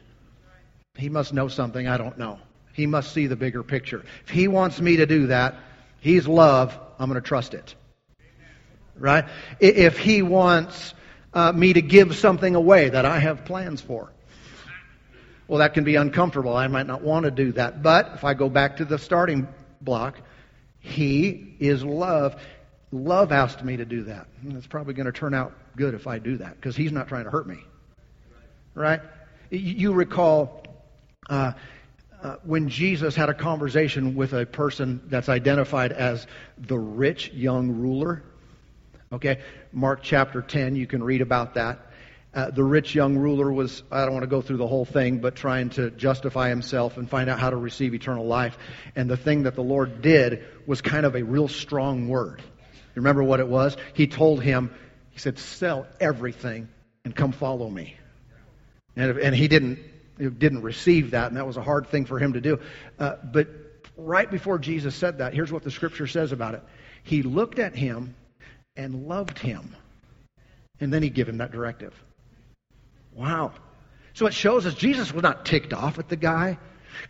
He 0.95 1.09
must 1.09 1.33
know 1.33 1.47
something 1.47 1.87
I 1.87 1.97
don't 1.97 2.17
know. 2.17 2.39
He 2.77 2.85
must 2.85 3.11
see 3.11 3.25
the 3.25 3.35
bigger 3.35 3.63
picture. 3.63 4.05
If 4.23 4.29
he 4.29 4.47
wants 4.47 4.79
me 4.79 4.97
to 4.97 5.07
do 5.07 5.27
that, 5.27 5.55
he's 5.99 6.27
love, 6.27 6.77
I'm 6.99 7.09
going 7.09 7.19
to 7.19 7.27
trust 7.27 7.55
it. 7.55 7.73
Right? 8.95 9.25
If 9.59 9.97
he 9.97 10.21
wants 10.21 10.93
uh, 11.33 11.51
me 11.53 11.73
to 11.73 11.81
give 11.81 12.15
something 12.15 12.53
away 12.53 12.89
that 12.89 13.03
I 13.03 13.17
have 13.17 13.45
plans 13.45 13.81
for, 13.81 14.13
well, 15.47 15.57
that 15.57 15.73
can 15.73 15.85
be 15.85 15.95
uncomfortable. 15.95 16.55
I 16.55 16.67
might 16.67 16.85
not 16.85 17.01
want 17.01 17.23
to 17.23 17.31
do 17.31 17.51
that. 17.53 17.81
But 17.81 18.11
if 18.13 18.23
I 18.23 18.35
go 18.35 18.47
back 18.47 18.77
to 18.77 18.85
the 18.85 18.99
starting 18.99 19.47
block, 19.81 20.19
he 20.79 21.55
is 21.59 21.83
love. 21.83 22.39
Love 22.91 23.31
asked 23.31 23.63
me 23.63 23.77
to 23.77 23.85
do 23.85 24.03
that. 24.03 24.27
It's 24.49 24.67
probably 24.67 24.93
going 24.93 25.07
to 25.07 25.11
turn 25.11 25.33
out 25.33 25.51
good 25.75 25.95
if 25.95 26.05
I 26.05 26.19
do 26.19 26.37
that 26.37 26.55
because 26.57 26.75
he's 26.75 26.91
not 26.91 27.07
trying 27.07 27.23
to 27.23 27.31
hurt 27.31 27.47
me. 27.47 27.57
Right? 28.75 29.01
You 29.49 29.93
recall 29.93 30.63
uh, 31.27 31.53
uh, 32.21 32.37
when 32.43 32.69
Jesus 32.69 33.15
had 33.15 33.29
a 33.29 33.33
conversation 33.33 34.15
with 34.15 34.33
a 34.33 34.45
person 34.45 35.01
that's 35.05 35.29
identified 35.29 35.91
as 35.91 36.25
the 36.57 36.77
rich 36.77 37.31
young 37.31 37.71
ruler. 37.71 38.23
Okay, 39.11 39.39
Mark 39.71 40.01
chapter 40.01 40.41
10, 40.41 40.75
you 40.75 40.87
can 40.87 41.03
read 41.03 41.21
about 41.21 41.53
that. 41.53 41.79
Uh, 42.33 42.51
the 42.51 42.63
rich 42.63 42.93
young 42.93 43.17
ruler 43.17 43.51
was, 43.51 43.83
I 43.91 44.03
don't 44.03 44.13
want 44.13 44.23
to 44.23 44.29
go 44.29 44.41
through 44.41 44.57
the 44.57 44.67
whole 44.67 44.85
thing, 44.85 45.19
but 45.19 45.35
trying 45.35 45.69
to 45.71 45.89
justify 45.91 46.49
himself 46.49 46.97
and 46.97 47.09
find 47.09 47.29
out 47.29 47.39
how 47.39 47.49
to 47.49 47.55
receive 47.55 47.93
eternal 47.93 48.25
life. 48.25 48.57
And 48.95 49.09
the 49.09 49.17
thing 49.17 49.43
that 49.43 49.55
the 49.55 49.63
Lord 49.63 50.01
did 50.01 50.43
was 50.65 50.81
kind 50.81 51.05
of 51.05 51.15
a 51.15 51.23
real 51.23 51.47
strong 51.47 52.09
word. 52.09 52.41
You 52.41 53.01
remember 53.01 53.23
what 53.23 53.39
it 53.39 53.47
was? 53.47 53.77
He 53.93 54.07
told 54.07 54.43
him, 54.43 54.73
He 55.11 55.19
said, 55.19 55.39
Sell 55.39 55.87
everything 55.99 56.67
and 57.05 57.15
come 57.15 57.31
follow 57.31 57.69
me. 57.69 57.95
And, 58.95 59.17
and 59.17 59.35
he 59.35 59.47
didn't 59.47 59.79
didn't 60.17 60.61
receive 60.61 61.11
that, 61.11 61.27
and 61.27 61.37
that 61.37 61.47
was 61.47 61.57
a 61.57 61.63
hard 61.63 61.87
thing 61.87 62.05
for 62.05 62.19
him 62.19 62.33
to 62.33 62.41
do. 62.41 62.59
Uh, 62.99 63.15
but 63.23 63.47
right 63.95 64.29
before 64.29 64.59
Jesus 64.59 64.95
said 64.95 65.19
that, 65.19 65.33
here's 65.33 65.51
what 65.51 65.63
the 65.63 65.71
scripture 65.71 66.07
says 66.07 66.31
about 66.31 66.53
it. 66.53 66.63
He 67.03 67.23
looked 67.23 67.59
at 67.59 67.75
him 67.75 68.15
and 68.75 69.07
loved 69.07 69.39
him, 69.39 69.75
and 70.79 70.93
then 70.93 71.03
he 71.03 71.09
gave 71.09 71.27
him 71.27 71.37
that 71.37 71.51
directive. 71.51 71.93
Wow. 73.13 73.53
So 74.13 74.25
it 74.27 74.33
shows 74.33 74.65
us 74.65 74.73
Jesus 74.73 75.13
was 75.13 75.23
not 75.23 75.45
ticked 75.45 75.73
off 75.73 75.99
at 75.99 76.09
the 76.09 76.15
guy. 76.15 76.57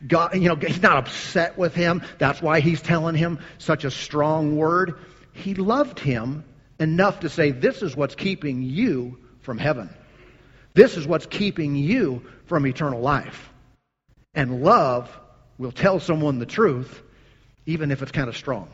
God, 0.05 0.35
you 0.35 0.49
know, 0.49 0.55
he's 0.55 0.81
not 0.81 0.97
upset 0.97 1.57
with 1.57 1.73
him. 1.73 2.01
That's 2.17 2.41
why 2.41 2.59
he's 2.59 2.81
telling 2.81 3.15
him 3.15 3.39
such 3.57 3.85
a 3.85 3.91
strong 3.91 4.57
word. 4.57 4.99
He 5.33 5.53
loved 5.53 5.99
him 5.99 6.43
enough 6.79 7.21
to 7.21 7.29
say, 7.29 7.51
This 7.51 7.81
is 7.81 7.95
what's 7.95 8.15
keeping 8.15 8.61
you 8.61 9.17
from 9.41 9.57
heaven. 9.57 9.89
This 10.73 10.97
is 10.97 11.07
what's 11.07 11.25
keeping 11.25 11.75
you 11.75 12.23
from 12.47 12.65
eternal 12.65 13.01
life. 13.01 13.49
And 14.33 14.63
love 14.63 15.09
will 15.57 15.71
tell 15.71 15.99
someone 15.99 16.39
the 16.39 16.45
truth, 16.45 17.01
even 17.65 17.91
if 17.91 18.01
it's 18.01 18.11
kind 18.11 18.29
of 18.29 18.37
strong. 18.37 18.69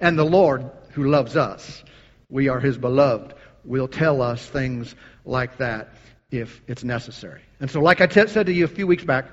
And 0.00 0.18
the 0.18 0.24
Lord, 0.24 0.70
who 0.92 1.08
loves 1.10 1.36
us, 1.36 1.82
we 2.28 2.48
are 2.48 2.60
his 2.60 2.78
beloved, 2.78 3.34
will 3.64 3.88
tell 3.88 4.22
us 4.22 4.44
things 4.46 4.94
like 5.24 5.58
that 5.58 5.94
if 6.30 6.62
it's 6.68 6.84
necessary. 6.84 7.42
And 7.60 7.70
so, 7.70 7.80
like 7.80 8.00
I 8.00 8.06
t- 8.06 8.26
said 8.26 8.46
to 8.46 8.52
you 8.52 8.64
a 8.64 8.68
few 8.68 8.86
weeks 8.86 9.04
back, 9.04 9.26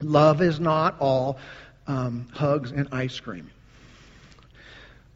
love 0.00 0.40
is 0.40 0.58
not 0.58 0.98
all 1.00 1.38
um, 1.86 2.28
hugs 2.32 2.72
and 2.72 2.88
ice 2.92 3.20
cream. 3.20 3.50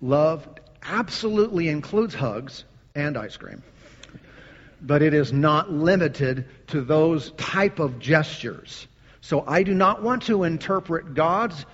Love 0.02 0.46
absolutely 0.82 1.68
includes 1.68 2.14
hugs 2.14 2.64
and 2.94 3.16
ice 3.16 3.36
cream 3.38 3.62
but 4.86 5.02
it 5.02 5.14
is 5.14 5.32
not 5.32 5.72
limited 5.72 6.46
to 6.68 6.82
those 6.82 7.30
type 7.32 7.78
of 7.78 7.98
gestures. 7.98 8.86
So 9.20 9.42
I 9.46 9.62
do 9.62 9.72
not 9.72 10.02
want 10.02 10.24
to 10.24 10.44
interpret 10.44 11.14
God's 11.14 11.64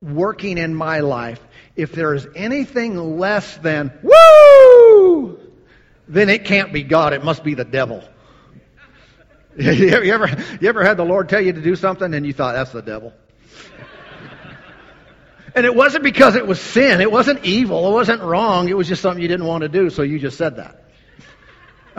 working 0.00 0.56
in 0.56 0.74
my 0.74 1.00
life. 1.00 1.40
If 1.76 1.92
there 1.92 2.14
is 2.14 2.26
anything 2.34 3.18
less 3.18 3.56
than 3.58 3.92
woo, 4.02 5.38
then 6.08 6.30
it 6.30 6.46
can't 6.46 6.72
be 6.72 6.82
God. 6.82 7.12
It 7.12 7.22
must 7.22 7.44
be 7.44 7.54
the 7.54 7.64
devil. 7.64 8.02
you 9.58 9.90
ever 9.90 10.28
you 10.60 10.68
ever 10.68 10.82
had 10.82 10.96
the 10.96 11.04
Lord 11.04 11.28
tell 11.28 11.40
you 11.40 11.52
to 11.52 11.60
do 11.60 11.76
something 11.76 12.14
and 12.14 12.24
you 12.24 12.32
thought 12.32 12.54
that's 12.54 12.72
the 12.72 12.82
devil? 12.82 13.12
And 15.52 15.66
it 15.66 15.74
wasn't 15.74 16.04
because 16.04 16.36
it 16.36 16.46
was 16.46 16.60
sin. 16.60 17.00
It 17.00 17.10
wasn't 17.10 17.44
evil. 17.44 17.88
It 17.88 17.92
wasn't 17.92 18.22
wrong. 18.22 18.68
It 18.68 18.76
was 18.76 18.86
just 18.86 19.02
something 19.02 19.20
you 19.20 19.26
didn't 19.26 19.46
want 19.46 19.62
to 19.62 19.68
do, 19.68 19.90
so 19.90 20.02
you 20.02 20.20
just 20.20 20.38
said 20.38 20.58
that. 20.58 20.79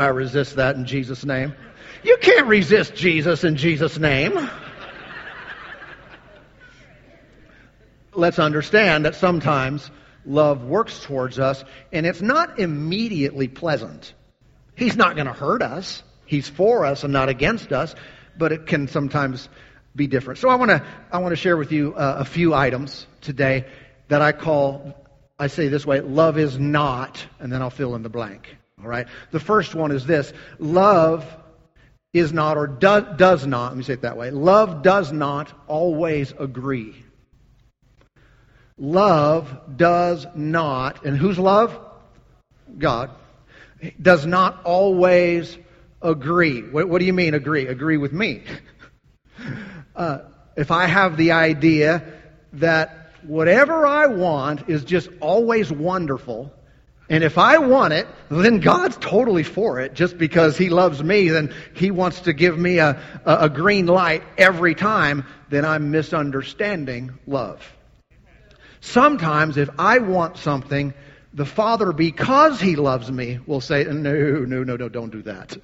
I 0.01 0.07
resist 0.07 0.55
that 0.55 0.75
in 0.75 0.85
Jesus' 0.85 1.23
name. 1.23 1.53
You 2.03 2.17
can't 2.19 2.47
resist 2.47 2.95
Jesus 2.95 3.43
in 3.43 3.55
Jesus' 3.55 3.99
name. 3.99 4.49
Let's 8.13 8.39
understand 8.39 9.05
that 9.05 9.15
sometimes 9.15 9.89
love 10.25 10.63
works 10.63 11.03
towards 11.03 11.39
us, 11.39 11.63
and 11.91 12.05
it's 12.05 12.21
not 12.21 12.59
immediately 12.59 13.47
pleasant. 13.47 14.13
He's 14.75 14.97
not 14.97 15.15
going 15.15 15.27
to 15.27 15.33
hurt 15.33 15.61
us. 15.61 16.03
He's 16.25 16.49
for 16.49 16.85
us 16.85 17.03
and 17.03 17.13
not 17.13 17.29
against 17.29 17.71
us, 17.71 17.93
but 18.37 18.51
it 18.51 18.65
can 18.65 18.87
sometimes 18.87 19.47
be 19.95 20.07
different. 20.07 20.39
So 20.39 20.49
I 20.49 20.55
want 20.55 20.71
to 20.71 20.83
I 21.11 21.19
want 21.19 21.33
to 21.33 21.35
share 21.35 21.57
with 21.57 21.71
you 21.71 21.93
uh, 21.93 22.15
a 22.19 22.25
few 22.25 22.53
items 22.53 23.05
today 23.21 23.65
that 24.07 24.21
I 24.21 24.31
call 24.31 24.95
I 25.37 25.47
say 25.47 25.67
this 25.67 25.85
way, 25.85 26.01
love 26.01 26.37
is 26.37 26.57
not, 26.57 27.25
and 27.39 27.51
then 27.51 27.61
I'll 27.61 27.69
fill 27.69 27.95
in 27.95 28.03
the 28.03 28.09
blank. 28.09 28.57
All 28.81 28.89
right? 28.89 29.07
The 29.31 29.39
first 29.39 29.75
one 29.75 29.91
is 29.91 30.05
this 30.05 30.33
love 30.59 31.25
is 32.13 32.33
not 32.33 32.57
or 32.57 32.67
do, 32.67 33.05
does 33.15 33.45
not, 33.45 33.69
let 33.69 33.77
me 33.77 33.83
say 33.83 33.93
it 33.93 34.01
that 34.01 34.17
way. 34.17 34.31
Love 34.31 34.83
does 34.83 35.11
not 35.11 35.51
always 35.67 36.33
agree. 36.37 36.95
Love 38.77 39.77
does 39.77 40.25
not, 40.35 41.05
and 41.05 41.15
whose 41.15 41.37
love? 41.37 41.79
God. 42.77 43.11
Does 44.01 44.25
not 44.25 44.63
always 44.63 45.57
agree. 46.01 46.61
What, 46.61 46.89
what 46.89 46.99
do 46.99 47.05
you 47.05 47.13
mean 47.13 47.33
agree? 47.33 47.67
Agree 47.67 47.97
with 47.97 48.13
me. 48.13 48.43
Uh, 49.93 50.19
if 50.55 50.71
I 50.71 50.85
have 50.85 51.17
the 51.17 51.33
idea 51.33 52.01
that 52.53 53.11
whatever 53.23 53.85
I 53.85 54.07
want 54.07 54.69
is 54.69 54.85
just 54.85 55.09
always 55.19 55.69
wonderful, 55.69 56.53
and 57.11 57.25
if 57.25 57.37
I 57.37 57.57
want 57.57 57.91
it, 57.91 58.07
then 58.29 58.61
God's 58.61 58.95
totally 58.95 59.43
for 59.43 59.81
it. 59.81 59.93
Just 59.93 60.17
because 60.17 60.57
He 60.57 60.69
loves 60.69 61.03
me, 61.03 61.27
then 61.27 61.53
He 61.73 61.91
wants 61.91 62.21
to 62.21 62.31
give 62.31 62.57
me 62.57 62.77
a, 62.77 63.01
a, 63.25 63.49
green 63.49 63.85
light 63.85 64.23
every 64.37 64.75
time, 64.75 65.25
then 65.49 65.65
I'm 65.65 65.91
misunderstanding 65.91 67.19
love. 67.27 67.69
Sometimes 68.79 69.57
if 69.57 69.69
I 69.77 69.97
want 69.97 70.37
something, 70.37 70.93
the 71.33 71.45
Father, 71.45 71.91
because 71.91 72.61
He 72.61 72.77
loves 72.77 73.11
me, 73.11 73.39
will 73.45 73.59
say, 73.59 73.83
no, 73.83 73.91
no, 73.91 74.63
no, 74.63 74.77
no, 74.77 74.87
don't 74.87 75.11
do 75.11 75.23
that. 75.23 75.57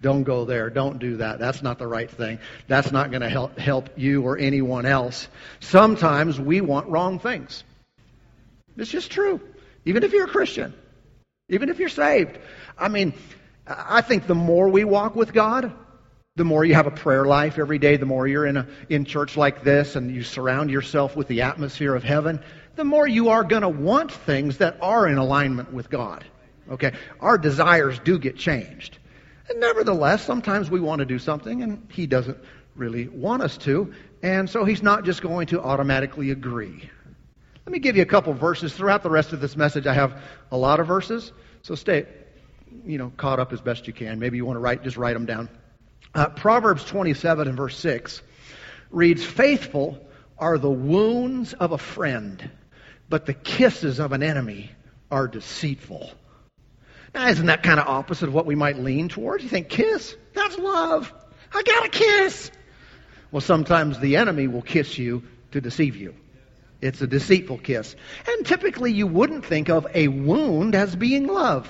Don't 0.00 0.22
go 0.22 0.46
there. 0.46 0.70
Don't 0.70 0.98
do 0.98 1.18
that. 1.18 1.38
That's 1.38 1.60
not 1.60 1.78
the 1.78 1.86
right 1.86 2.10
thing. 2.10 2.38
That's 2.66 2.92
not 2.92 3.10
going 3.10 3.20
to 3.20 3.28
help, 3.28 3.58
help 3.58 3.90
you 3.96 4.22
or 4.22 4.38
anyone 4.38 4.86
else. 4.86 5.28
Sometimes 5.60 6.40
we 6.40 6.62
want 6.62 6.88
wrong 6.88 7.18
things. 7.18 7.62
It's 8.78 8.90
just 8.90 9.10
true. 9.10 9.38
Even 9.84 10.02
if 10.02 10.12
you're 10.12 10.26
a 10.26 10.30
Christian, 10.30 10.74
even 11.48 11.68
if 11.68 11.78
you're 11.78 11.88
saved. 11.88 12.38
I 12.76 12.88
mean, 12.88 13.14
I 13.66 14.00
think 14.00 14.26
the 14.26 14.34
more 14.34 14.68
we 14.68 14.84
walk 14.84 15.16
with 15.16 15.32
God, 15.32 15.72
the 16.36 16.44
more 16.44 16.64
you 16.64 16.74
have 16.74 16.86
a 16.86 16.92
prayer 16.92 17.24
life 17.24 17.58
every 17.58 17.78
day, 17.78 17.96
the 17.96 18.06
more 18.06 18.26
you're 18.26 18.46
in 18.46 18.56
a 18.56 18.66
in 18.88 19.04
church 19.04 19.36
like 19.36 19.62
this 19.64 19.96
and 19.96 20.14
you 20.14 20.22
surround 20.22 20.70
yourself 20.70 21.16
with 21.16 21.28
the 21.28 21.42
atmosphere 21.42 21.94
of 21.94 22.04
heaven, 22.04 22.40
the 22.76 22.84
more 22.84 23.06
you 23.06 23.30
are 23.30 23.42
going 23.42 23.62
to 23.62 23.68
want 23.68 24.12
things 24.12 24.58
that 24.58 24.78
are 24.80 25.08
in 25.08 25.18
alignment 25.18 25.72
with 25.72 25.90
God. 25.90 26.24
Okay? 26.70 26.92
Our 27.20 27.38
desires 27.38 27.98
do 27.98 28.18
get 28.18 28.36
changed. 28.36 28.98
And 29.48 29.60
nevertheless, 29.60 30.24
sometimes 30.24 30.70
we 30.70 30.80
want 30.80 31.00
to 31.00 31.06
do 31.06 31.18
something 31.18 31.62
and 31.62 31.88
he 31.90 32.06
doesn't 32.06 32.38
really 32.76 33.08
want 33.08 33.42
us 33.42 33.58
to, 33.58 33.92
and 34.22 34.48
so 34.48 34.64
he's 34.64 34.82
not 34.82 35.04
just 35.04 35.20
going 35.22 35.48
to 35.48 35.60
automatically 35.60 36.30
agree. 36.30 36.88
Let 37.68 37.72
me 37.72 37.80
give 37.80 37.96
you 37.96 38.02
a 38.02 38.06
couple 38.06 38.32
verses. 38.32 38.72
Throughout 38.72 39.02
the 39.02 39.10
rest 39.10 39.34
of 39.34 39.42
this 39.42 39.54
message, 39.54 39.86
I 39.86 39.92
have 39.92 40.22
a 40.50 40.56
lot 40.56 40.80
of 40.80 40.86
verses, 40.86 41.32
so 41.60 41.74
stay, 41.74 42.06
you 42.86 42.96
know, 42.96 43.12
caught 43.18 43.40
up 43.40 43.52
as 43.52 43.60
best 43.60 43.86
you 43.86 43.92
can. 43.92 44.18
Maybe 44.18 44.38
you 44.38 44.46
want 44.46 44.56
to 44.56 44.60
write, 44.60 44.82
just 44.82 44.96
write 44.96 45.12
them 45.12 45.26
down. 45.26 45.50
Uh, 46.14 46.30
Proverbs 46.30 46.82
27 46.86 47.46
and 47.46 47.58
verse 47.58 47.76
6 47.76 48.22
reads, 48.90 49.22
Faithful 49.22 50.02
are 50.38 50.56
the 50.56 50.70
wounds 50.70 51.52
of 51.52 51.72
a 51.72 51.76
friend, 51.76 52.50
but 53.10 53.26
the 53.26 53.34
kisses 53.34 53.98
of 53.98 54.12
an 54.12 54.22
enemy 54.22 54.70
are 55.10 55.28
deceitful. 55.28 56.10
Now, 57.14 57.28
isn't 57.28 57.44
that 57.44 57.62
kind 57.62 57.78
of 57.78 57.86
opposite 57.86 58.30
of 58.30 58.34
what 58.34 58.46
we 58.46 58.54
might 58.54 58.78
lean 58.78 59.10
towards? 59.10 59.44
You 59.44 59.50
think, 59.50 59.68
kiss? 59.68 60.16
That's 60.32 60.56
love. 60.56 61.12
I 61.52 61.62
got 61.62 61.84
a 61.84 61.90
kiss. 61.90 62.50
Well, 63.30 63.42
sometimes 63.42 64.00
the 64.00 64.16
enemy 64.16 64.46
will 64.48 64.62
kiss 64.62 64.96
you 64.96 65.22
to 65.50 65.60
deceive 65.60 65.96
you. 65.96 66.14
It's 66.80 67.00
a 67.00 67.06
deceitful 67.06 67.58
kiss. 67.58 67.96
And 68.26 68.46
typically 68.46 68.92
you 68.92 69.06
wouldn't 69.06 69.44
think 69.44 69.68
of 69.68 69.86
a 69.94 70.08
wound 70.08 70.74
as 70.74 70.94
being 70.94 71.26
love. 71.26 71.68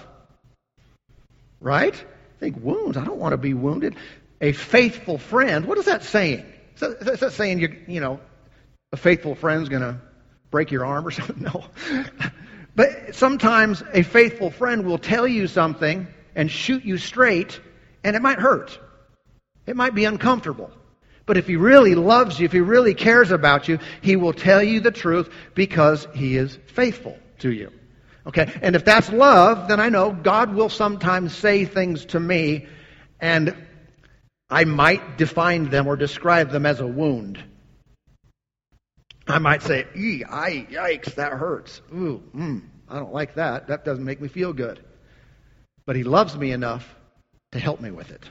Right? 1.60 1.94
Think 2.40 2.62
wounds. 2.62 2.96
I 2.96 3.04
don't 3.04 3.18
want 3.18 3.32
to 3.32 3.38
be 3.38 3.54
wounded. 3.54 3.96
A 4.40 4.52
faithful 4.52 5.18
friend. 5.18 5.64
What 5.64 5.78
is 5.78 5.86
that 5.86 6.04
saying? 6.04 6.44
Is 6.74 6.80
that, 6.80 7.08
is 7.08 7.20
that 7.20 7.32
saying 7.32 7.58
you 7.58 7.76
you 7.88 8.00
know 8.00 8.20
a 8.92 8.96
faithful 8.96 9.34
friend's 9.34 9.68
going 9.68 9.82
to 9.82 10.00
break 10.50 10.70
your 10.70 10.84
arm 10.84 11.06
or 11.06 11.10
something? 11.10 11.42
No. 11.42 11.64
but 12.76 13.14
sometimes 13.16 13.82
a 13.92 14.02
faithful 14.02 14.50
friend 14.50 14.84
will 14.84 14.98
tell 14.98 15.26
you 15.26 15.48
something 15.48 16.06
and 16.36 16.50
shoot 16.50 16.84
you 16.84 16.98
straight, 16.98 17.60
and 18.04 18.14
it 18.14 18.22
might 18.22 18.38
hurt. 18.38 18.78
It 19.66 19.74
might 19.74 19.94
be 19.94 20.04
uncomfortable. 20.04 20.70
But 21.28 21.36
if 21.36 21.46
he 21.46 21.56
really 21.56 21.94
loves 21.94 22.40
you, 22.40 22.46
if 22.46 22.52
he 22.52 22.60
really 22.60 22.94
cares 22.94 23.30
about 23.30 23.68
you, 23.68 23.78
he 24.00 24.16
will 24.16 24.32
tell 24.32 24.62
you 24.62 24.80
the 24.80 24.90
truth 24.90 25.28
because 25.54 26.08
he 26.14 26.38
is 26.38 26.58
faithful 26.68 27.18
to 27.40 27.52
you. 27.52 27.70
Okay? 28.26 28.50
And 28.62 28.74
if 28.74 28.86
that's 28.86 29.12
love, 29.12 29.68
then 29.68 29.78
I 29.78 29.90
know 29.90 30.10
God 30.10 30.54
will 30.54 30.70
sometimes 30.70 31.36
say 31.36 31.66
things 31.66 32.06
to 32.06 32.18
me 32.18 32.66
and 33.20 33.54
I 34.48 34.64
might 34.64 35.18
define 35.18 35.68
them 35.68 35.86
or 35.86 35.96
describe 35.96 36.50
them 36.50 36.64
as 36.64 36.80
a 36.80 36.86
wound. 36.86 37.38
I 39.26 39.38
might 39.38 39.62
say, 39.62 39.86
ee, 39.94 40.24
I, 40.24 40.66
yikes, 40.70 41.16
that 41.16 41.32
hurts. 41.32 41.82
Ooh, 41.92 42.22
mm, 42.34 42.62
I 42.88 42.98
don't 42.98 43.12
like 43.12 43.34
that. 43.34 43.68
That 43.68 43.84
doesn't 43.84 44.04
make 44.04 44.22
me 44.22 44.28
feel 44.28 44.54
good. 44.54 44.82
But 45.84 45.96
he 45.96 46.04
loves 46.04 46.34
me 46.34 46.52
enough 46.52 46.88
to 47.52 47.58
help 47.58 47.82
me 47.82 47.90
with 47.90 48.10
it. 48.10 48.24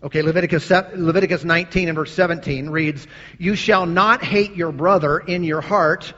Okay, 0.00 0.22
Leviticus, 0.22 0.70
Leviticus 0.70 1.42
19 1.42 1.88
and 1.88 1.96
verse 1.96 2.12
17 2.12 2.70
reads, 2.70 3.06
You 3.38 3.56
shall 3.56 3.84
not 3.84 4.22
hate 4.22 4.54
your 4.54 4.70
brother 4.70 5.18
in 5.18 5.42
your 5.42 5.60
heart. 5.60 6.12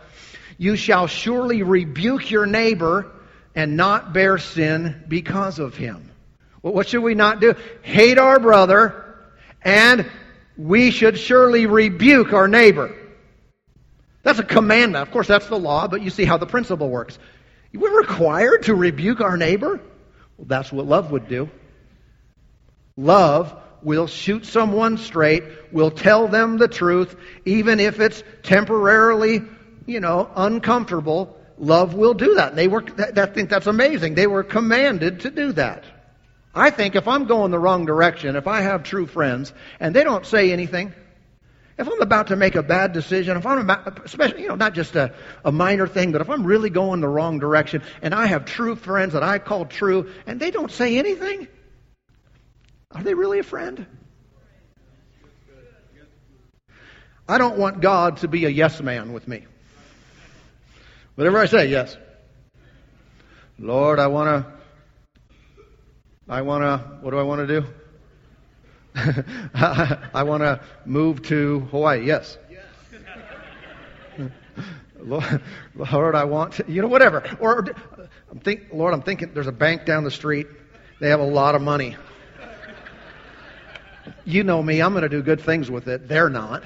You 0.59 0.77
shall 0.77 1.07
surely 1.07 1.63
rebuke 1.63 2.31
your 2.31 2.45
neighbor 2.45 3.11
and 3.55 3.79
not 3.79 4.13
bear 4.13 4.37
sin 4.37 5.05
because 5.09 5.59
of 5.59 5.75
him. 5.77 6.11
Well, 6.63 6.75
what 6.75 6.89
should 6.89 7.03
we 7.03 7.15
not 7.15 7.41
do? 7.41 7.55
Hate 7.81 8.19
our 8.19 8.39
brother 8.39 9.17
and 9.63 10.11
we 10.59 10.91
should 10.91 11.19
surely 11.19 11.65
rebuke 11.65 12.35
our 12.35 12.49
neighbor. 12.49 12.95
That's 14.23 14.39
a 14.39 14.45
commandment. 14.45 15.03
Of 15.03 15.11
course, 15.11 15.27
that's 15.27 15.47
the 15.47 15.59
law, 15.59 15.89
but 15.89 16.03
you 16.03 16.11
see 16.11 16.27
how 16.27 16.37
the 16.37 16.47
principle 16.47 16.91
works. 16.91 17.19
We're 17.73 17.99
required 17.99 18.65
to 18.65 18.75
rebuke 18.75 19.23
our 19.23 19.39
neighbor? 19.39 19.81
Well, 20.37 20.47
that's 20.47 20.71
what 20.71 20.85
love 20.85 21.11
would 21.13 21.29
do. 21.29 21.49
Love 22.99 23.57
will 23.83 24.07
shoot 24.07 24.47
someone 24.47 24.99
straight, 24.99 25.45
will 25.73 25.91
tell 25.91 26.29
them 26.29 26.59
the 26.59 26.69
truth, 26.69 27.17
even 27.45 27.81
if 27.81 28.01
it's 28.01 28.23
temporarily, 28.43 29.43
you 29.87 30.01
know, 30.01 30.31
uncomfortable. 30.37 31.37
Love 31.59 31.95
will 31.95 32.15
do 32.15 32.37
that. 32.37 32.51
And 32.51 32.59
they 32.59 32.69
were, 32.69 32.85
I 32.99 33.27
think 33.27 33.51
that's 33.51 33.67
amazing. 33.67 34.15
They 34.15 34.27
were 34.27 34.43
commanded 34.43 35.21
to 35.21 35.31
do 35.31 35.53
that. 35.53 35.85
I 36.55 36.71
think 36.71 36.97
if 36.97 37.07
I'm 37.07 37.27
going 37.27 37.51
the 37.51 37.59
wrong 37.59 37.87
direction, 37.87 38.35
if 38.35 38.47
I 38.47 38.63
have 38.63 38.83
true 38.83 39.07
friends 39.07 39.53
and 39.79 39.95
they 39.95 40.03
don't 40.03 40.27
say 40.27 40.53
anything, 40.53 40.93
if 41.79 41.89
I'm 41.89 42.01
about 42.03 42.27
to 42.27 42.37
make 42.37 42.57
a 42.57 42.63
bad 42.63 42.93
decision, 42.93 43.37
if 43.37 43.47
I'm 43.47 43.59
about, 43.59 44.05
especially, 44.05 44.43
you 44.43 44.49
know, 44.49 44.57
not 44.57 44.75
just 44.75 44.97
a, 44.97 45.15
a 45.45 45.53
minor 45.53 45.87
thing, 45.87 46.13
but 46.13 46.21
if 46.21 46.29
I'm 46.29 46.45
really 46.45 46.69
going 46.69 47.01
the 47.01 47.09
wrong 47.09 47.39
direction 47.39 47.83
and 48.03 48.15
I 48.15 48.27
have 48.27 48.45
true 48.45 48.77
friends 48.77 49.15
that 49.15 49.23
I 49.23 49.39
call 49.39 49.65
true 49.65 50.13
and 50.27 50.39
they 50.39 50.51
don't 50.51 50.71
say 50.71 50.99
anything, 50.99 51.49
are 52.93 53.03
they 53.03 53.15
really 53.15 53.39
a 53.39 53.43
friend? 53.43 53.87
I 57.29 57.39
don't 57.39 57.59
want 57.59 57.81
God 57.81 58.17
to 58.19 58.29
be 58.29 58.45
a 58.45 58.49
yes 58.49 58.83
man 58.83 59.13
with 59.13 59.29
me. 59.29 59.45
Whatever 61.15 61.39
I 61.39 61.47
say, 61.47 61.69
yes. 61.69 61.97
Lord, 63.57 64.01
I 64.01 64.09
want 64.09 64.45
to, 64.45 64.53
I 66.29 66.43
want 66.43 66.65
to, 66.65 66.79
what 67.03 67.13
do 67.13 67.19
I 67.19 67.23
want 67.23 67.47
to 67.47 67.61
do? 67.61 67.67
I 69.55 70.25
want 70.25 70.43
to 70.43 70.61
move 70.85 71.23
to 71.29 71.61
Hawaii, 71.71 72.05
yes. 72.05 72.37
Lord, 74.99 75.41
Lord, 75.77 76.15
I 76.17 76.25
want 76.25 76.55
to, 76.55 76.65
you 76.67 76.83
know, 76.83 76.89
whatever. 76.89 77.23
Or, 77.39 77.65
I'm 78.31 78.41
think, 78.41 78.69
Lord, 78.73 78.93
I'm 78.93 79.03
thinking 79.03 79.31
there's 79.35 79.47
a 79.47 79.53
bank 79.53 79.87
down 79.87 80.03
the 80.03 80.11
street. 80.11 80.49
They 81.01 81.11
have 81.11 81.21
a 81.21 81.25
lot 81.25 81.55
of 81.55 81.63
money 81.63 81.97
you 84.25 84.45
know 84.45 84.63
me, 84.63 84.81
I'm 84.81 84.93
going 84.93 85.03
to 85.03 85.09
do 85.09 85.23
good 85.23 85.41
things 85.41 85.71
with 85.71 85.89
it. 85.89 86.09
They're 86.09 86.31
not. 86.31 86.63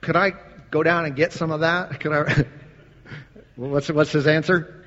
Could 0.00 0.16
I 0.16 0.32
go 0.70 0.82
down 0.82 1.06
and 1.06 1.16
get 1.16 1.32
some 1.32 1.50
of 1.50 1.60
that? 1.60 2.00
Could 2.00 2.12
I? 2.12 2.44
what's, 3.56 3.90
what's 3.90 4.12
his 4.12 4.26
answer? 4.26 4.84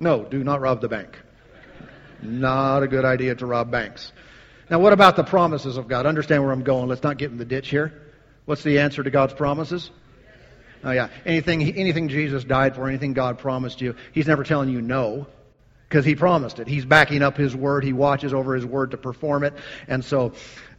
No, 0.00 0.24
do 0.24 0.42
not 0.42 0.60
rob 0.60 0.80
the 0.80 0.88
bank. 0.88 1.18
Not 2.22 2.82
a 2.82 2.88
good 2.88 3.04
idea 3.04 3.34
to 3.34 3.46
rob 3.46 3.70
banks. 3.70 4.12
Now, 4.70 4.78
what 4.78 4.92
about 4.92 5.16
the 5.16 5.24
promises 5.24 5.76
of 5.76 5.88
God? 5.88 6.06
Understand 6.06 6.42
where 6.42 6.52
I'm 6.52 6.62
going. 6.62 6.88
Let's 6.88 7.02
not 7.02 7.18
get 7.18 7.30
in 7.30 7.38
the 7.38 7.44
ditch 7.44 7.68
here. 7.68 8.10
What's 8.44 8.62
the 8.62 8.80
answer 8.80 9.02
to 9.02 9.10
God's 9.10 9.34
promises? 9.34 9.90
Oh 10.82 10.90
yeah. 10.90 11.08
Anything, 11.26 11.62
anything 11.62 12.08
Jesus 12.08 12.44
died 12.44 12.74
for, 12.74 12.88
anything 12.88 13.12
God 13.12 13.38
promised 13.38 13.80
you, 13.80 13.94
He's 14.12 14.26
never 14.26 14.44
telling 14.44 14.70
you 14.70 14.80
no. 14.80 15.26
Because 15.90 16.04
He 16.04 16.14
promised 16.14 16.60
it. 16.60 16.68
He's 16.68 16.84
backing 16.84 17.20
up 17.20 17.36
His 17.36 17.54
word. 17.54 17.82
He 17.82 17.92
watches 17.92 18.32
over 18.32 18.54
His 18.54 18.64
word 18.64 18.92
to 18.92 18.96
perform 18.96 19.42
it. 19.42 19.54
And 19.88 20.04
so, 20.04 20.32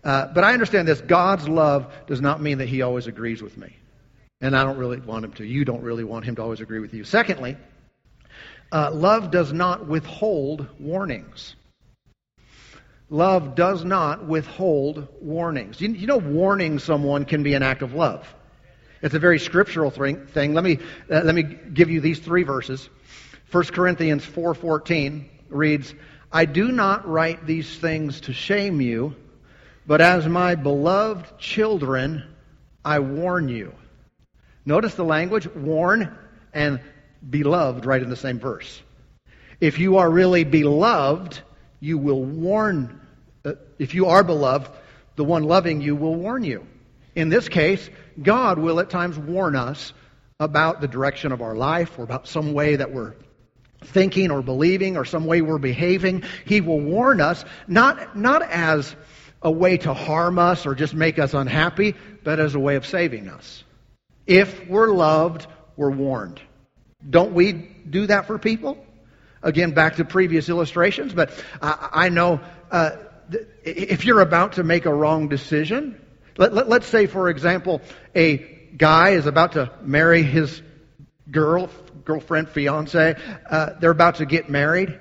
uh, 0.05 0.27
but 0.33 0.45
I 0.45 0.53
understand 0.53 0.87
this. 0.87 1.01
God's 1.01 1.49
love 1.49 1.93
does 2.07 2.21
not 2.21 2.41
mean 2.41 2.59
that 2.59 2.69
He 2.69 2.81
always 2.81 3.07
agrees 3.07 3.41
with 3.41 3.57
me. 3.57 3.75
And 4.39 4.55
I 4.55 4.63
don't 4.63 4.77
really 4.77 5.01
want 5.01 5.25
Him 5.25 5.33
to. 5.33 5.45
You 5.45 5.65
don't 5.65 5.83
really 5.83 6.05
want 6.05 6.23
Him 6.23 6.37
to 6.37 6.41
always 6.41 6.61
agree 6.61 6.79
with 6.79 6.93
you. 6.93 7.03
Secondly, 7.03 7.57
uh, 8.71 8.89
love 8.93 9.31
does 9.31 9.51
not 9.51 9.85
withhold 9.85 10.65
warnings. 10.79 11.55
Love 13.09 13.55
does 13.55 13.83
not 13.83 14.25
withhold 14.25 15.09
warnings. 15.19 15.81
You, 15.81 15.89
you 15.89 16.07
know, 16.07 16.19
warning 16.19 16.79
someone 16.79 17.25
can 17.25 17.43
be 17.43 17.53
an 17.53 17.63
act 17.63 17.81
of 17.81 17.93
love. 17.93 18.25
It's 19.01 19.13
a 19.13 19.19
very 19.19 19.39
scriptural 19.39 19.91
thing. 19.91 20.53
Let 20.53 20.63
me, 20.63 20.79
uh, 21.11 21.21
let 21.25 21.35
me 21.35 21.43
give 21.43 21.89
you 21.89 21.99
these 21.99 22.19
three 22.19 22.43
verses. 22.43 22.89
1 23.51 23.63
Corinthians 23.65 24.25
4.14 24.25 25.25
reads, 25.49 25.93
I 26.31 26.45
do 26.45 26.71
not 26.71 27.05
write 27.05 27.45
these 27.45 27.77
things 27.77 28.21
to 28.21 28.33
shame 28.33 28.79
you, 28.79 29.15
but 29.85 29.99
as 29.99 30.25
my 30.25 30.55
beloved 30.55 31.37
children, 31.37 32.23
I 32.85 32.99
warn 32.99 33.49
you. 33.49 33.73
Notice 34.65 34.95
the 34.95 35.03
language, 35.03 35.47
warn 35.53 36.17
and 36.53 36.79
beloved 37.29 37.85
right 37.85 38.01
in 38.01 38.09
the 38.09 38.15
same 38.15 38.39
verse. 38.39 38.81
If 39.59 39.79
you 39.79 39.97
are 39.97 40.09
really 40.09 40.45
beloved, 40.45 41.37
you 41.81 41.97
will 41.97 42.23
warn. 42.23 43.01
Uh, 43.43 43.53
if 43.77 43.95
you 43.95 44.05
are 44.05 44.23
beloved, 44.23 44.71
the 45.17 45.25
one 45.25 45.43
loving 45.43 45.81
you 45.81 45.97
will 45.97 46.15
warn 46.15 46.45
you. 46.45 46.65
In 47.15 47.27
this 47.27 47.49
case, 47.49 47.89
God 48.21 48.57
will 48.57 48.79
at 48.79 48.89
times 48.89 49.17
warn 49.17 49.57
us 49.57 49.91
about 50.39 50.79
the 50.79 50.87
direction 50.87 51.33
of 51.33 51.41
our 51.41 51.55
life 51.55 51.99
or 51.99 52.03
about 52.03 52.29
some 52.29 52.53
way 52.53 52.77
that 52.77 52.93
we're 52.93 53.13
thinking 53.83 54.31
or 54.31 54.41
believing 54.41 54.97
or 54.97 55.05
some 55.05 55.25
way 55.25 55.41
we're 55.41 55.57
behaving. 55.57 56.23
He 56.45 56.61
will 56.61 56.79
warn 56.79 57.21
us, 57.21 57.43
not, 57.67 58.15
not 58.15 58.41
as 58.43 58.95
a 59.41 59.51
way 59.51 59.77
to 59.77 59.93
harm 59.93 60.37
us 60.39 60.65
or 60.65 60.75
just 60.75 60.93
make 60.93 61.19
us 61.19 61.33
unhappy, 61.33 61.95
but 62.23 62.39
as 62.39 62.55
a 62.55 62.59
way 62.59 62.75
of 62.75 62.85
saving 62.85 63.27
us. 63.27 63.63
If 64.27 64.67
we're 64.67 64.91
loved, 64.91 65.47
we're 65.75 65.91
warned. 65.91 66.39
Don't 67.09 67.33
we 67.33 67.53
do 67.53 68.07
that 68.07 68.27
for 68.27 68.37
people? 68.37 68.85
Again, 69.41 69.71
back 69.71 69.95
to 69.95 70.05
previous 70.05 70.49
illustrations, 70.49 71.13
but 71.13 71.31
I, 71.61 71.89
I 71.91 72.09
know 72.09 72.39
uh, 72.69 72.91
if 73.63 74.05
you're 74.05 74.21
about 74.21 74.53
to 74.53 74.63
make 74.63 74.85
a 74.85 74.93
wrong 74.93 75.27
decision, 75.27 75.99
let, 76.37 76.53
let, 76.53 76.69
let's 76.69 76.87
say, 76.87 77.07
for 77.07 77.29
example, 77.29 77.81
a 78.15 78.37
guy 78.77 79.09
is 79.11 79.25
about 79.25 79.53
to 79.53 79.71
marry 79.81 80.21
his 80.21 80.61
girl, 81.31 81.69
girlfriend, 82.05 82.49
fiance. 82.49 83.15
Uh, 83.49 83.69
they're 83.79 83.91
about 83.91 84.15
to 84.15 84.25
get 84.25 84.49
married, 84.49 84.99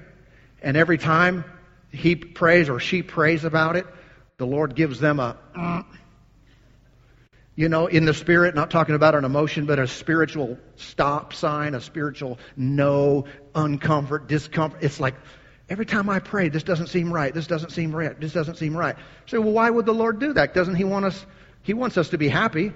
and 0.62 0.76
every 0.76 0.99
time 0.99 1.44
he 1.92 2.16
prays 2.16 2.68
or 2.68 2.80
she 2.80 3.02
prays 3.02 3.44
about 3.44 3.76
it, 3.76 3.87
the 4.38 4.46
Lord 4.46 4.75
gives 4.75 5.00
them 5.00 5.20
a 5.20 5.37
you 7.60 7.68
know, 7.68 7.88
in 7.88 8.06
the 8.06 8.14
spirit, 8.14 8.54
not 8.54 8.70
talking 8.70 8.94
about 8.94 9.14
an 9.14 9.26
emotion, 9.26 9.66
but 9.66 9.78
a 9.78 9.87
spiritual 9.87 10.56
stop 10.76 11.34
sign, 11.34 11.75
a 11.75 11.80
spiritual 11.82 12.38
no, 12.56 13.26
uncomfort, 13.54 14.28
discomfort. 14.28 14.82
It's 14.82 14.99
like 14.99 15.14
every 15.68 15.84
time 15.84 16.08
I 16.08 16.20
pray, 16.20 16.49
this 16.49 16.62
doesn't 16.62 16.87
seem 16.87 17.12
right, 17.12 17.34
this 17.34 17.46
doesn't 17.46 17.68
seem 17.68 17.94
right, 17.94 18.18
this 18.18 18.32
doesn't 18.32 18.56
seem 18.56 18.75
right. 18.75 18.96
So, 19.26 19.42
well, 19.42 19.52
why 19.52 19.68
would 19.68 19.84
the 19.84 19.92
Lord 19.92 20.20
do 20.20 20.32
that? 20.32 20.54
Doesn't 20.54 20.76
He 20.76 20.84
want 20.84 21.04
us? 21.04 21.26
He 21.62 21.75
wants 21.75 21.99
us 21.99 22.08
to 22.08 22.16
be 22.16 22.28
happy. 22.28 22.72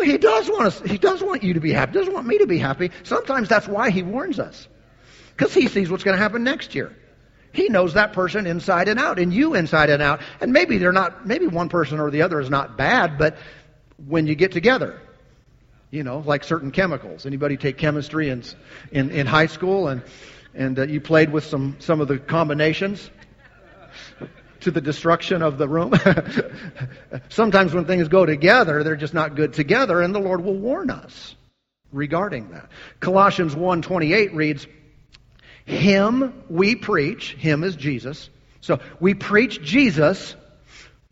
Well, 0.00 0.08
He 0.08 0.16
does 0.16 0.48
want 0.48 0.62
us. 0.62 0.80
He 0.80 0.96
does 0.96 1.22
want 1.22 1.42
you 1.42 1.54
to 1.54 1.60
be 1.60 1.72
happy. 1.72 1.92
Doesn't 1.92 2.14
want 2.14 2.26
me 2.26 2.38
to 2.38 2.46
be 2.46 2.56
happy. 2.56 2.90
Sometimes 3.02 3.50
that's 3.50 3.68
why 3.68 3.90
He 3.90 4.02
warns 4.02 4.40
us, 4.40 4.66
because 5.36 5.52
He 5.52 5.68
sees 5.68 5.90
what's 5.90 6.04
going 6.04 6.16
to 6.16 6.22
happen 6.22 6.42
next 6.42 6.74
year. 6.74 6.96
He 7.52 7.68
knows 7.68 7.92
that 7.94 8.14
person 8.14 8.46
inside 8.46 8.88
and 8.88 8.98
out, 8.98 9.18
and 9.18 9.34
you 9.34 9.54
inside 9.54 9.90
and 9.90 10.02
out. 10.02 10.22
And 10.40 10.54
maybe 10.54 10.78
they're 10.78 10.92
not, 10.92 11.26
maybe 11.26 11.46
one 11.48 11.68
person 11.68 12.00
or 12.00 12.10
the 12.10 12.22
other 12.22 12.40
is 12.40 12.48
not 12.48 12.78
bad, 12.78 13.18
but 13.18 13.36
when 14.06 14.26
you 14.26 14.34
get 14.34 14.52
together, 14.52 14.98
you 15.90 16.02
know, 16.02 16.20
like 16.20 16.44
certain 16.44 16.70
chemicals. 16.70 17.26
Anybody 17.26 17.58
take 17.58 17.76
chemistry 17.76 18.30
in, 18.30 18.42
in, 18.92 19.10
in 19.10 19.26
high 19.26 19.46
school 19.46 19.88
and, 19.88 20.02
and 20.54 20.78
uh, 20.78 20.86
you 20.86 21.02
played 21.02 21.30
with 21.30 21.44
some, 21.44 21.76
some 21.78 22.00
of 22.00 22.08
the 22.08 22.18
combinations 22.18 23.10
to 24.62 24.70
the 24.70 24.80
destruction 24.80 25.42
of 25.42 25.58
the 25.58 25.68
room? 25.68 25.94
Sometimes 27.28 27.74
when 27.74 27.84
things 27.84 28.08
go 28.08 28.26
together, 28.26 28.82
they're 28.82 28.96
just 28.96 29.14
not 29.14 29.34
good 29.36 29.52
together, 29.52 30.00
and 30.00 30.14
the 30.14 30.20
Lord 30.20 30.42
will 30.42 30.56
warn 30.56 30.90
us 30.90 31.34
regarding 31.92 32.50
that. 32.50 32.68
Colossians 33.00 33.54
1.28 33.54 34.34
reads, 34.34 34.66
him 35.64 36.42
we 36.48 36.74
preach, 36.74 37.34
him 37.34 37.64
is 37.64 37.76
Jesus. 37.76 38.28
So 38.60 38.80
we 38.98 39.14
preach 39.14 39.62
Jesus, 39.62 40.34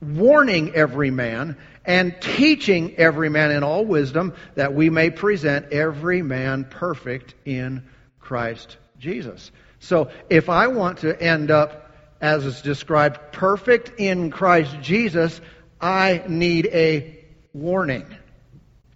warning 0.00 0.74
every 0.74 1.10
man 1.10 1.56
and 1.84 2.20
teaching 2.20 2.96
every 2.96 3.30
man 3.30 3.50
in 3.50 3.62
all 3.62 3.84
wisdom 3.84 4.34
that 4.54 4.74
we 4.74 4.90
may 4.90 5.10
present 5.10 5.72
every 5.72 6.22
man 6.22 6.64
perfect 6.64 7.34
in 7.44 7.82
Christ 8.20 8.76
Jesus. 8.98 9.50
So 9.80 10.10
if 10.28 10.48
I 10.48 10.66
want 10.66 10.98
to 10.98 11.20
end 11.20 11.50
up, 11.50 11.87
as 12.20 12.44
is 12.44 12.62
described, 12.62 13.32
perfect 13.32 14.00
in 14.00 14.30
Christ 14.30 14.76
Jesus, 14.80 15.40
I 15.80 16.22
need 16.26 16.66
a 16.66 17.24
warning 17.52 18.06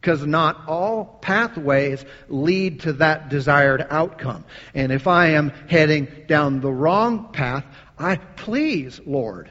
because 0.03 0.27
not 0.27 0.67
all 0.67 1.05
pathways 1.05 2.05
lead 2.29 2.81
to 2.81 2.95
that 2.95 3.29
desired 3.29 3.87
outcome. 3.89 4.45
And 4.75 4.91
if 4.91 5.07
I 5.07 5.29
am 5.29 5.51
heading 5.69 6.09
down 6.27 6.61
the 6.61 6.73
wrong 6.73 7.33
path, 7.33 7.65
I 7.97 8.17
please, 8.17 9.01
Lord, 9.07 9.49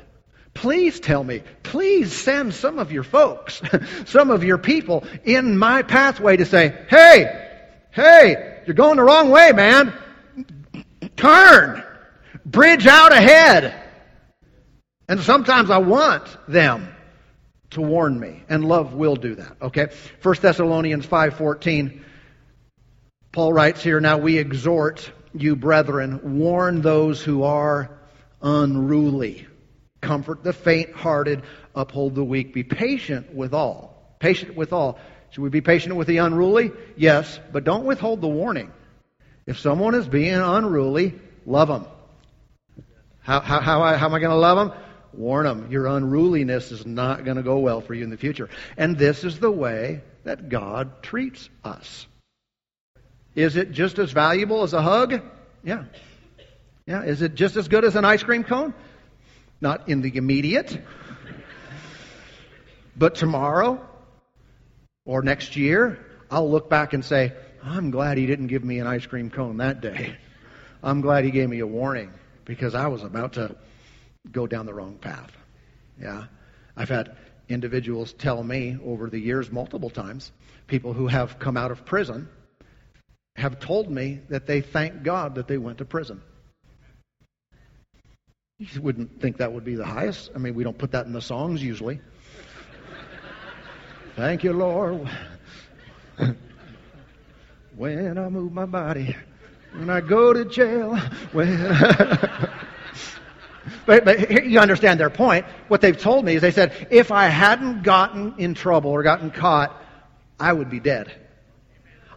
please 0.53 0.99
tell 0.99 1.23
me, 1.23 1.43
please 1.63 2.11
send 2.11 2.53
some 2.53 2.79
of 2.79 2.91
your 2.91 3.03
folks, 3.03 3.61
some 4.05 4.29
of 4.29 4.43
your 4.43 4.57
people 4.57 5.05
in 5.23 5.57
my 5.57 5.83
pathway 5.83 6.35
to 6.35 6.45
say, 6.45 6.85
hey, 6.89 7.63
hey, 7.91 8.61
you're 8.65 8.75
going 8.75 8.97
the 8.97 9.03
wrong 9.03 9.29
way, 9.29 9.53
man. 9.53 9.93
Turn. 11.15 11.81
Bridge 12.45 12.87
out 12.87 13.11
ahead. 13.11 13.73
And 15.07 15.19
sometimes 15.21 15.69
I 15.69 15.79
want 15.79 16.23
them 16.47 16.87
to 17.71 17.81
warn 17.81 18.19
me. 18.19 18.43
And 18.49 18.65
love 18.65 18.93
will 18.93 19.15
do 19.15 19.35
that. 19.35 19.57
Okay? 19.61 19.87
1 20.21 20.41
Thessalonians 20.41 21.05
5:14 21.05 22.01
Paul 23.31 23.53
writes 23.53 23.81
here, 23.81 24.01
"Now 24.01 24.17
we 24.17 24.37
exhort 24.37 25.09
you 25.33 25.55
brethren, 25.55 26.39
warn 26.39 26.81
those 26.81 27.21
who 27.21 27.43
are 27.43 27.89
unruly. 28.41 29.47
Comfort 30.01 30.43
the 30.43 30.51
faint-hearted, 30.51 31.43
uphold 31.73 32.15
the 32.15 32.23
weak, 32.23 32.53
be 32.53 32.63
patient 32.63 33.33
with 33.33 33.53
all." 33.53 34.15
Patient 34.19 34.55
with 34.55 34.73
all. 34.73 34.99
Should 35.29 35.43
we 35.43 35.49
be 35.49 35.61
patient 35.61 35.95
with 35.95 36.07
the 36.07 36.17
unruly? 36.17 36.71
Yes, 36.97 37.39
but 37.53 37.63
don't 37.63 37.85
withhold 37.85 38.19
the 38.19 38.27
warning. 38.27 38.69
If 39.45 39.59
someone 39.59 39.95
is 39.95 40.07
being 40.07 40.35
unruly, 40.35 41.13
love 41.45 41.69
them. 41.69 41.85
How, 43.21 43.39
how, 43.39 43.59
how, 43.59 43.83
how 43.95 44.05
am 44.05 44.13
I 44.13 44.19
going 44.19 44.31
to 44.31 44.35
love 44.35 44.57
them? 44.57 44.79
Warn 45.13 45.45
them. 45.45 45.71
Your 45.71 45.87
unruliness 45.87 46.71
is 46.71 46.85
not 46.85 47.23
going 47.23 47.37
to 47.37 47.43
go 47.43 47.59
well 47.59 47.81
for 47.81 47.93
you 47.93 48.03
in 48.03 48.09
the 48.09 48.17
future. 48.17 48.49
And 48.77 48.97
this 48.97 49.23
is 49.23 49.39
the 49.39 49.51
way 49.51 50.01
that 50.23 50.49
God 50.49 51.03
treats 51.03 51.49
us. 51.63 52.07
Is 53.35 53.55
it 53.55 53.71
just 53.71 53.99
as 53.99 54.11
valuable 54.11 54.63
as 54.63 54.73
a 54.73 54.81
hug? 54.81 55.21
Yeah. 55.63 55.85
Yeah. 56.85 57.03
Is 57.03 57.21
it 57.21 57.35
just 57.35 57.57
as 57.57 57.67
good 57.67 57.85
as 57.85 57.95
an 57.95 58.05
ice 58.05 58.23
cream 58.23 58.43
cone? 58.43 58.73
Not 59.59 59.87
in 59.87 60.01
the 60.01 60.15
immediate. 60.15 60.81
But 62.95 63.15
tomorrow 63.15 63.85
or 65.05 65.21
next 65.21 65.55
year, 65.55 66.05
I'll 66.29 66.49
look 66.49 66.69
back 66.69 66.93
and 66.93 67.05
say, 67.05 67.33
I'm 67.63 67.91
glad 67.91 68.17
he 68.17 68.25
didn't 68.25 68.47
give 68.47 68.63
me 68.63 68.79
an 68.79 68.87
ice 68.87 69.05
cream 69.05 69.29
cone 69.29 69.57
that 69.57 69.81
day. 69.81 70.15
I'm 70.83 71.01
glad 71.01 71.25
he 71.25 71.31
gave 71.31 71.47
me 71.47 71.59
a 71.59 71.67
warning 71.67 72.11
because 72.51 72.75
I 72.75 72.87
was 72.87 73.01
about 73.01 73.31
to 73.33 73.55
go 74.29 74.45
down 74.45 74.65
the 74.65 74.73
wrong 74.73 74.95
path. 74.95 75.31
Yeah. 75.97 76.25
I've 76.75 76.89
had 76.89 77.15
individuals 77.47 78.11
tell 78.11 78.43
me 78.43 78.77
over 78.83 79.09
the 79.09 79.19
years 79.19 79.49
multiple 79.49 79.89
times, 79.89 80.33
people 80.67 80.91
who 80.91 81.07
have 81.07 81.39
come 81.39 81.55
out 81.55 81.71
of 81.71 81.85
prison 81.85 82.27
have 83.37 83.61
told 83.61 83.89
me 83.89 84.19
that 84.27 84.47
they 84.47 84.59
thank 84.59 85.01
God 85.01 85.35
that 85.35 85.47
they 85.47 85.57
went 85.57 85.77
to 85.77 85.85
prison. 85.85 86.21
You 88.59 88.81
wouldn't 88.81 89.21
think 89.21 89.37
that 89.37 89.53
would 89.53 89.63
be 89.63 89.75
the 89.75 89.85
highest. 89.85 90.31
I 90.35 90.37
mean, 90.37 90.53
we 90.53 90.65
don't 90.65 90.77
put 90.77 90.91
that 90.91 91.05
in 91.05 91.13
the 91.13 91.21
songs 91.21 91.63
usually. 91.63 92.01
Thank 94.17 94.43
you, 94.43 94.51
Lord. 94.51 95.09
when 97.77 98.17
I 98.17 98.27
move 98.27 98.51
my 98.51 98.65
body, 98.65 99.15
when 99.73 99.89
I 99.89 100.01
go 100.01 100.33
to 100.33 100.45
jail. 100.45 100.99
But, 103.85 104.05
but 104.05 104.45
you 104.45 104.59
understand 104.59 104.99
their 104.99 105.09
point. 105.09 105.45
What 105.67 105.81
they've 105.81 105.97
told 105.97 106.25
me 106.25 106.35
is 106.35 106.41
they 106.41 106.51
said, 106.51 106.87
if 106.89 107.11
I 107.11 107.27
hadn't 107.27 107.83
gotten 107.83 108.35
in 108.37 108.53
trouble 108.53 108.91
or 108.91 109.03
gotten 109.03 109.31
caught, 109.31 109.75
I 110.39 110.51
would 110.51 110.69
be 110.69 110.79
dead. 110.79 111.11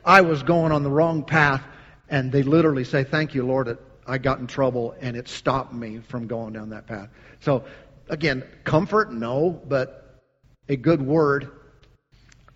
I 0.05 0.23
was 0.23 0.43
going 0.43 0.73
on 0.73 0.83
the 0.83 0.91
wrong 0.91 1.23
path, 1.23 1.63
and 2.09 2.31
they 2.31 2.43
literally 2.43 2.85
say, 2.85 3.05
Thank 3.05 3.35
you, 3.35 3.45
Lord, 3.45 3.69
that 3.69 3.79
I 4.07 4.19
got 4.19 4.39
in 4.39 4.47
trouble 4.47 4.95
and 5.01 5.17
it 5.17 5.29
stopped 5.29 5.73
me 5.73 6.01
from 6.09 6.27
going 6.27 6.53
down 6.53 6.71
that 6.71 6.87
path. 6.87 7.09
So, 7.41 7.65
again, 8.09 8.45
comfort, 8.65 9.13
no, 9.13 9.51
but 9.51 10.21
a 10.69 10.77
good 10.77 11.01
word. 11.01 11.51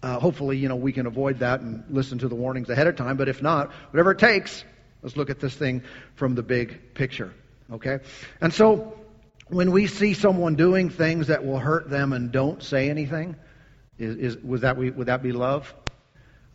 Uh, 0.02 0.18
hopefully, 0.18 0.58
you 0.58 0.68
know, 0.68 0.76
we 0.76 0.92
can 0.92 1.06
avoid 1.06 1.40
that 1.40 1.60
and 1.60 1.84
listen 1.90 2.18
to 2.18 2.28
the 2.28 2.34
warnings 2.34 2.68
ahead 2.70 2.86
of 2.86 2.96
time. 2.96 3.16
But 3.16 3.28
if 3.28 3.42
not, 3.42 3.72
whatever 3.90 4.12
it 4.12 4.18
takes, 4.18 4.64
let's 5.02 5.16
look 5.16 5.30
at 5.30 5.40
this 5.40 5.54
thing 5.54 5.82
from 6.14 6.34
the 6.34 6.42
big 6.42 6.94
picture. 6.94 7.32
Okay? 7.72 8.00
And 8.40 8.52
so, 8.52 8.98
when 9.48 9.70
we 9.72 9.86
see 9.86 10.14
someone 10.14 10.56
doing 10.56 10.90
things 10.90 11.28
that 11.28 11.44
will 11.44 11.58
hurt 11.58 11.88
them 11.88 12.12
and 12.12 12.30
don't 12.30 12.62
say 12.62 12.90
anything, 12.90 13.36
is, 13.98 14.16
is 14.16 14.36
was 14.38 14.60
that 14.62 14.76
would 14.76 15.06
that 15.06 15.22
be 15.22 15.32
love? 15.32 15.74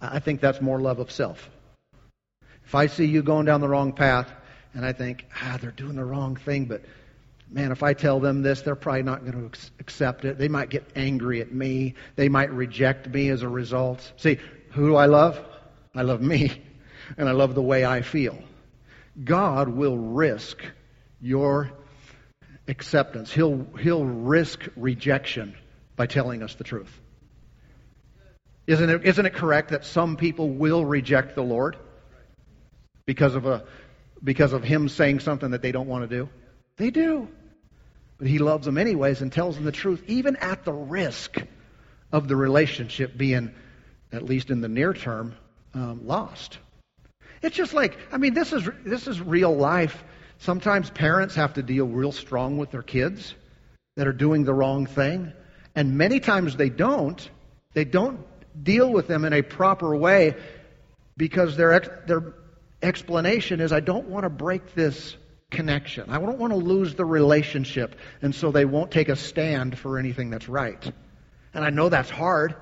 I 0.01 0.19
think 0.19 0.41
that's 0.41 0.61
more 0.61 0.79
love 0.79 0.99
of 0.99 1.11
self. 1.11 1.49
If 2.65 2.75
I 2.75 2.87
see 2.87 3.05
you 3.05 3.23
going 3.23 3.45
down 3.45 3.61
the 3.61 3.69
wrong 3.69 3.93
path 3.93 4.31
and 4.73 4.85
I 4.85 4.93
think, 4.93 5.25
ah, 5.41 5.57
they're 5.61 5.71
doing 5.71 5.95
the 5.95 6.03
wrong 6.03 6.35
thing, 6.35 6.65
but 6.65 6.83
man, 7.49 7.71
if 7.71 7.83
I 7.83 7.93
tell 7.93 8.19
them 8.19 8.41
this, 8.41 8.61
they're 8.61 8.75
probably 8.75 9.03
not 9.03 9.21
going 9.21 9.49
to 9.49 9.59
accept 9.79 10.25
it. 10.25 10.37
They 10.37 10.47
might 10.47 10.69
get 10.69 10.83
angry 10.95 11.41
at 11.41 11.51
me. 11.51 11.95
They 12.15 12.29
might 12.29 12.51
reject 12.51 13.07
me 13.07 13.29
as 13.29 13.43
a 13.43 13.49
result. 13.49 14.11
See, 14.17 14.39
who 14.71 14.87
do 14.89 14.95
I 14.95 15.05
love? 15.05 15.39
I 15.95 16.01
love 16.01 16.21
me, 16.21 16.51
and 17.17 17.27
I 17.27 17.31
love 17.31 17.55
the 17.55 17.61
way 17.61 17.85
I 17.85 18.01
feel. 18.01 18.37
God 19.21 19.69
will 19.69 19.97
risk 19.97 20.63
your 21.21 21.71
acceptance. 22.67 23.31
He'll, 23.31 23.65
he'll 23.79 24.05
risk 24.05 24.67
rejection 24.75 25.55
by 25.95 26.07
telling 26.07 26.43
us 26.43 26.55
the 26.55 26.63
truth. 26.63 26.99
Isn't 28.65 28.89
it, 28.89 29.05
isn't 29.05 29.25
it 29.25 29.33
correct 29.33 29.69
that 29.69 29.85
some 29.85 30.15
people 30.15 30.49
will 30.49 30.85
reject 30.85 31.35
the 31.35 31.43
Lord 31.43 31.77
because 33.05 33.35
of, 33.35 33.45
a, 33.45 33.65
because 34.23 34.53
of 34.53 34.63
Him 34.63 34.87
saying 34.87 35.19
something 35.19 35.51
that 35.51 35.61
they 35.61 35.71
don't 35.71 35.87
want 35.87 36.09
to 36.09 36.15
do? 36.15 36.29
They 36.77 36.89
do. 36.89 37.27
But 38.17 38.27
He 38.27 38.39
loves 38.39 38.65
them 38.65 38.77
anyways 38.77 39.21
and 39.21 39.31
tells 39.31 39.55
them 39.55 39.65
the 39.65 39.71
truth, 39.71 40.03
even 40.07 40.37
at 40.37 40.63
the 40.63 40.71
risk 40.71 41.37
of 42.11 42.27
the 42.27 42.35
relationship 42.35 43.17
being, 43.17 43.53
at 44.11 44.23
least 44.23 44.49
in 44.49 44.61
the 44.61 44.69
near 44.69 44.93
term, 44.93 45.35
um, 45.73 46.07
lost. 46.07 46.57
It's 47.43 47.55
just 47.55 47.73
like, 47.73 47.97
I 48.11 48.17
mean, 48.17 48.33
this 48.33 48.53
is, 48.53 48.67
this 48.85 49.07
is 49.07 49.21
real 49.21 49.55
life. 49.55 50.03
Sometimes 50.39 50.89
parents 50.89 51.35
have 51.35 51.53
to 51.53 51.63
deal 51.63 51.85
real 51.85 52.11
strong 52.11 52.57
with 52.57 52.71
their 52.71 52.81
kids 52.81 53.35
that 53.95 54.07
are 54.07 54.13
doing 54.13 54.45
the 54.45 54.53
wrong 54.53 54.85
thing. 54.85 55.31
And 55.75 55.97
many 55.97 56.19
times 56.19 56.55
they 56.55 56.69
don't. 56.69 57.29
They 57.73 57.85
don't 57.85 58.19
deal 58.63 58.91
with 58.91 59.07
them 59.07 59.25
in 59.25 59.33
a 59.33 59.41
proper 59.41 59.95
way 59.95 60.35
because 61.17 61.57
their, 61.57 61.73
ex- 61.73 61.89
their 62.07 62.33
explanation 62.81 63.59
is 63.59 63.71
I 63.71 63.81
don't 63.81 64.07
want 64.07 64.23
to 64.23 64.29
break 64.29 64.73
this 64.73 65.15
connection. 65.51 66.09
I 66.09 66.19
don't 66.19 66.39
want 66.39 66.53
to 66.53 66.57
lose 66.57 66.95
the 66.95 67.05
relationship. 67.05 67.95
And 68.21 68.33
so 68.33 68.51
they 68.51 68.65
won't 68.65 68.91
take 68.91 69.09
a 69.09 69.15
stand 69.15 69.77
for 69.77 69.99
anything 69.99 70.29
that's 70.29 70.49
right. 70.49 70.91
And 71.53 71.63
I 71.63 71.69
know 71.69 71.89
that's 71.89 72.09
hard, 72.09 72.55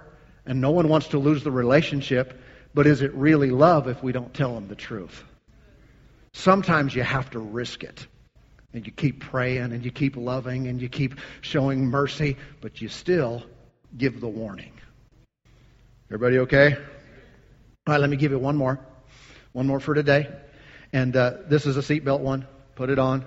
and 0.46 0.60
no 0.60 0.72
one 0.72 0.89
wants 0.89 1.10
to 1.10 1.17
lose 1.17 1.44
the 1.44 1.52
relationship, 1.52 2.39
but 2.74 2.88
is 2.88 3.02
it 3.02 3.14
really 3.14 3.52
love 3.52 3.88
if 3.88 4.02
we 4.02 4.12
don't 4.12 4.34
tell 4.34 4.54
them 4.54 4.68
the 4.68 4.76
truth? 4.76 5.24
Sometimes 6.34 6.96
you 6.96 7.04
have 7.04 7.30
to 7.32 7.40
risk 7.40 7.84
it. 7.84 8.08
And 8.74 8.86
you 8.86 8.94
keep 8.94 9.20
praying 9.20 9.74
and 9.74 9.84
you 9.84 9.92
keep 9.92 10.16
loving 10.16 10.68
and 10.68 10.82
you 10.82 10.88
keep 10.88 11.16
showing 11.42 11.86
mercy, 11.86 12.38
but 12.62 12.80
you 12.82 12.88
still 12.88 13.44
give 13.98 14.22
the 14.22 14.30
warning. 14.30 14.72
Everybody 16.10 16.40
okay? 16.40 16.76
All 16.76 17.94
right, 17.94 18.00
let 18.00 18.10
me 18.10 18.16
give 18.16 18.32
you 18.32 18.40
one 18.40 18.56
more. 18.56 18.80
One 19.52 19.68
more 19.68 19.82
for 19.82 19.94
today. 19.94 20.30
And 20.94 21.16
uh, 21.16 21.34
this 21.48 21.66
is 21.66 21.76
a 21.76 21.82
seatbelt 21.82 22.22
one. 22.22 22.48
Put 22.76 22.90
it 22.90 23.00
on. 23.00 23.26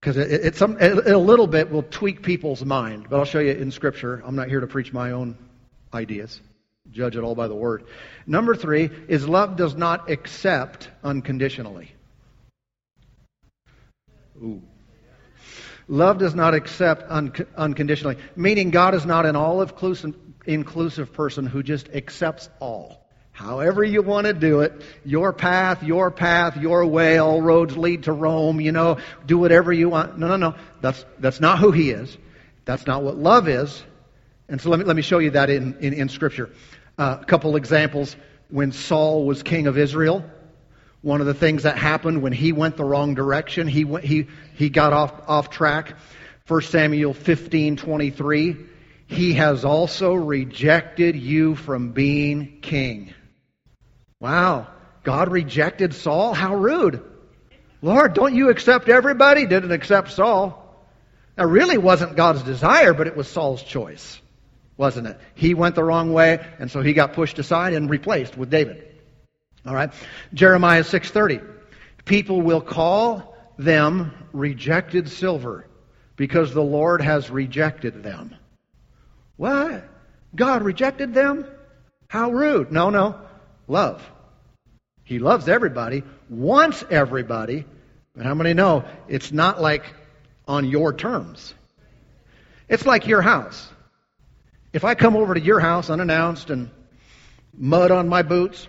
Because 0.00 0.18
it, 0.18 0.30
it, 0.30 0.56
some, 0.56 0.78
it, 0.78 1.06
a 1.06 1.18
little 1.18 1.46
bit 1.46 1.70
will 1.70 1.82
tweak 1.82 2.22
people's 2.22 2.64
mind. 2.64 3.06
But 3.08 3.18
I'll 3.18 3.24
show 3.24 3.40
you 3.40 3.52
in 3.52 3.70
Scripture. 3.70 4.22
I'm 4.24 4.36
not 4.36 4.48
here 4.48 4.60
to 4.60 4.66
preach 4.66 4.92
my 4.92 5.12
own 5.12 5.38
ideas. 5.94 6.40
Judge 6.92 7.16
it 7.16 7.22
all 7.22 7.34
by 7.34 7.48
the 7.48 7.54
Word. 7.54 7.84
Number 8.26 8.54
three 8.54 8.90
is 9.08 9.28
love 9.28 9.56
does 9.56 9.74
not 9.74 10.10
accept 10.10 10.88
unconditionally. 11.02 11.92
Ooh. 14.42 14.62
Love 15.88 16.18
does 16.18 16.34
not 16.34 16.54
accept 16.54 17.04
un- 17.08 17.32
unconditionally, 17.56 18.16
meaning 18.36 18.70
God 18.70 18.94
is 18.94 19.06
not 19.06 19.24
an 19.24 19.36
all 19.36 19.62
inclusive 19.62 21.12
person 21.12 21.46
who 21.46 21.62
just 21.62 21.88
accepts 21.88 22.48
all. 22.60 23.04
However 23.32 23.84
you 23.84 24.02
want 24.02 24.26
to 24.26 24.32
do 24.32 24.60
it, 24.60 24.82
your 25.04 25.32
path, 25.32 25.82
your 25.82 26.10
path, 26.10 26.56
your 26.56 26.84
way, 26.84 27.18
all 27.18 27.40
roads 27.40 27.76
lead 27.76 28.02
to 28.02 28.12
Rome, 28.12 28.60
you 28.60 28.72
know, 28.72 28.98
do 29.26 29.38
whatever 29.38 29.72
you 29.72 29.88
want. 29.88 30.18
No, 30.18 30.26
no, 30.26 30.36
no. 30.36 30.54
That's, 30.80 31.04
that's 31.20 31.40
not 31.40 31.58
who 31.58 31.70
he 31.70 31.90
is. 31.90 32.18
That's 32.64 32.86
not 32.86 33.02
what 33.02 33.16
love 33.16 33.48
is. 33.48 33.82
And 34.48 34.60
so 34.60 34.70
let 34.70 34.80
me, 34.80 34.84
let 34.84 34.96
me 34.96 35.02
show 35.02 35.20
you 35.20 35.30
that 35.30 35.50
in, 35.50 35.78
in, 35.78 35.92
in 35.94 36.08
Scripture. 36.08 36.50
A 36.98 37.24
couple 37.26 37.56
examples. 37.56 38.16
When 38.50 38.72
Saul 38.72 39.24
was 39.24 39.42
king 39.42 39.66
of 39.66 39.78
Israel, 39.78 40.24
one 41.00 41.20
of 41.20 41.26
the 41.26 41.34
things 41.34 41.62
that 41.62 41.78
happened 41.78 42.22
when 42.22 42.32
he 42.32 42.52
went 42.52 42.76
the 42.76 42.84
wrong 42.84 43.14
direction, 43.14 43.68
he, 43.68 43.84
went, 43.84 44.04
he, 44.04 44.26
he 44.54 44.68
got 44.68 44.92
off, 44.92 45.12
off 45.28 45.50
track. 45.50 45.94
1 46.48 46.62
Samuel 46.62 47.14
15, 47.14 47.76
23. 47.76 48.56
He 49.06 49.34
has 49.34 49.64
also 49.64 50.14
rejected 50.14 51.16
you 51.16 51.54
from 51.54 51.92
being 51.92 52.60
king. 52.60 53.14
Wow. 54.20 54.66
God 55.04 55.30
rejected 55.30 55.94
Saul? 55.94 56.34
How 56.34 56.54
rude. 56.54 57.02
Lord, 57.80 58.14
don't 58.14 58.34
you 58.34 58.50
accept 58.50 58.88
everybody? 58.88 59.46
Didn't 59.46 59.72
accept 59.72 60.10
Saul. 60.10 60.64
That 61.36 61.46
really 61.46 61.78
wasn't 61.78 62.16
God's 62.16 62.42
desire, 62.42 62.92
but 62.92 63.06
it 63.06 63.16
was 63.16 63.28
Saul's 63.28 63.62
choice, 63.62 64.20
wasn't 64.78 65.08
it? 65.08 65.20
He 65.34 65.52
went 65.52 65.74
the 65.74 65.84
wrong 65.84 66.14
way, 66.14 66.38
and 66.58 66.70
so 66.70 66.80
he 66.80 66.94
got 66.94 67.12
pushed 67.12 67.38
aside 67.38 67.74
and 67.74 67.90
replaced 67.90 68.38
with 68.38 68.48
David. 68.48 68.82
All 69.66 69.74
right. 69.74 69.92
Jeremiah 70.32 70.84
6:30. 70.84 71.42
People 72.06 72.40
will 72.40 72.62
call 72.62 73.36
them 73.58 74.12
rejected 74.32 75.10
silver 75.10 75.66
because 76.16 76.54
the 76.54 76.62
Lord 76.62 77.02
has 77.02 77.28
rejected 77.28 78.02
them. 78.02 78.34
What? 79.36 79.84
God 80.34 80.62
rejected 80.62 81.12
them? 81.12 81.46
How 82.08 82.30
rude. 82.30 82.72
No, 82.72 82.88
no. 82.88 83.20
Love. 83.66 84.02
He 85.04 85.18
loves 85.18 85.48
everybody, 85.48 86.02
wants 86.28 86.84
everybody, 86.90 87.64
but 88.14 88.24
how 88.26 88.34
many 88.34 88.54
know 88.54 88.84
it's 89.08 89.32
not 89.32 89.60
like 89.60 89.84
on 90.46 90.64
your 90.66 90.92
terms? 90.92 91.54
It's 92.68 92.84
like 92.84 93.06
your 93.06 93.22
house. 93.22 93.68
If 94.72 94.84
I 94.84 94.94
come 94.94 95.16
over 95.16 95.34
to 95.34 95.40
your 95.40 95.60
house 95.60 95.88
unannounced 95.88 96.50
and 96.50 96.70
mud 97.56 97.90
on 97.90 98.08
my 98.08 98.22
boots 98.22 98.68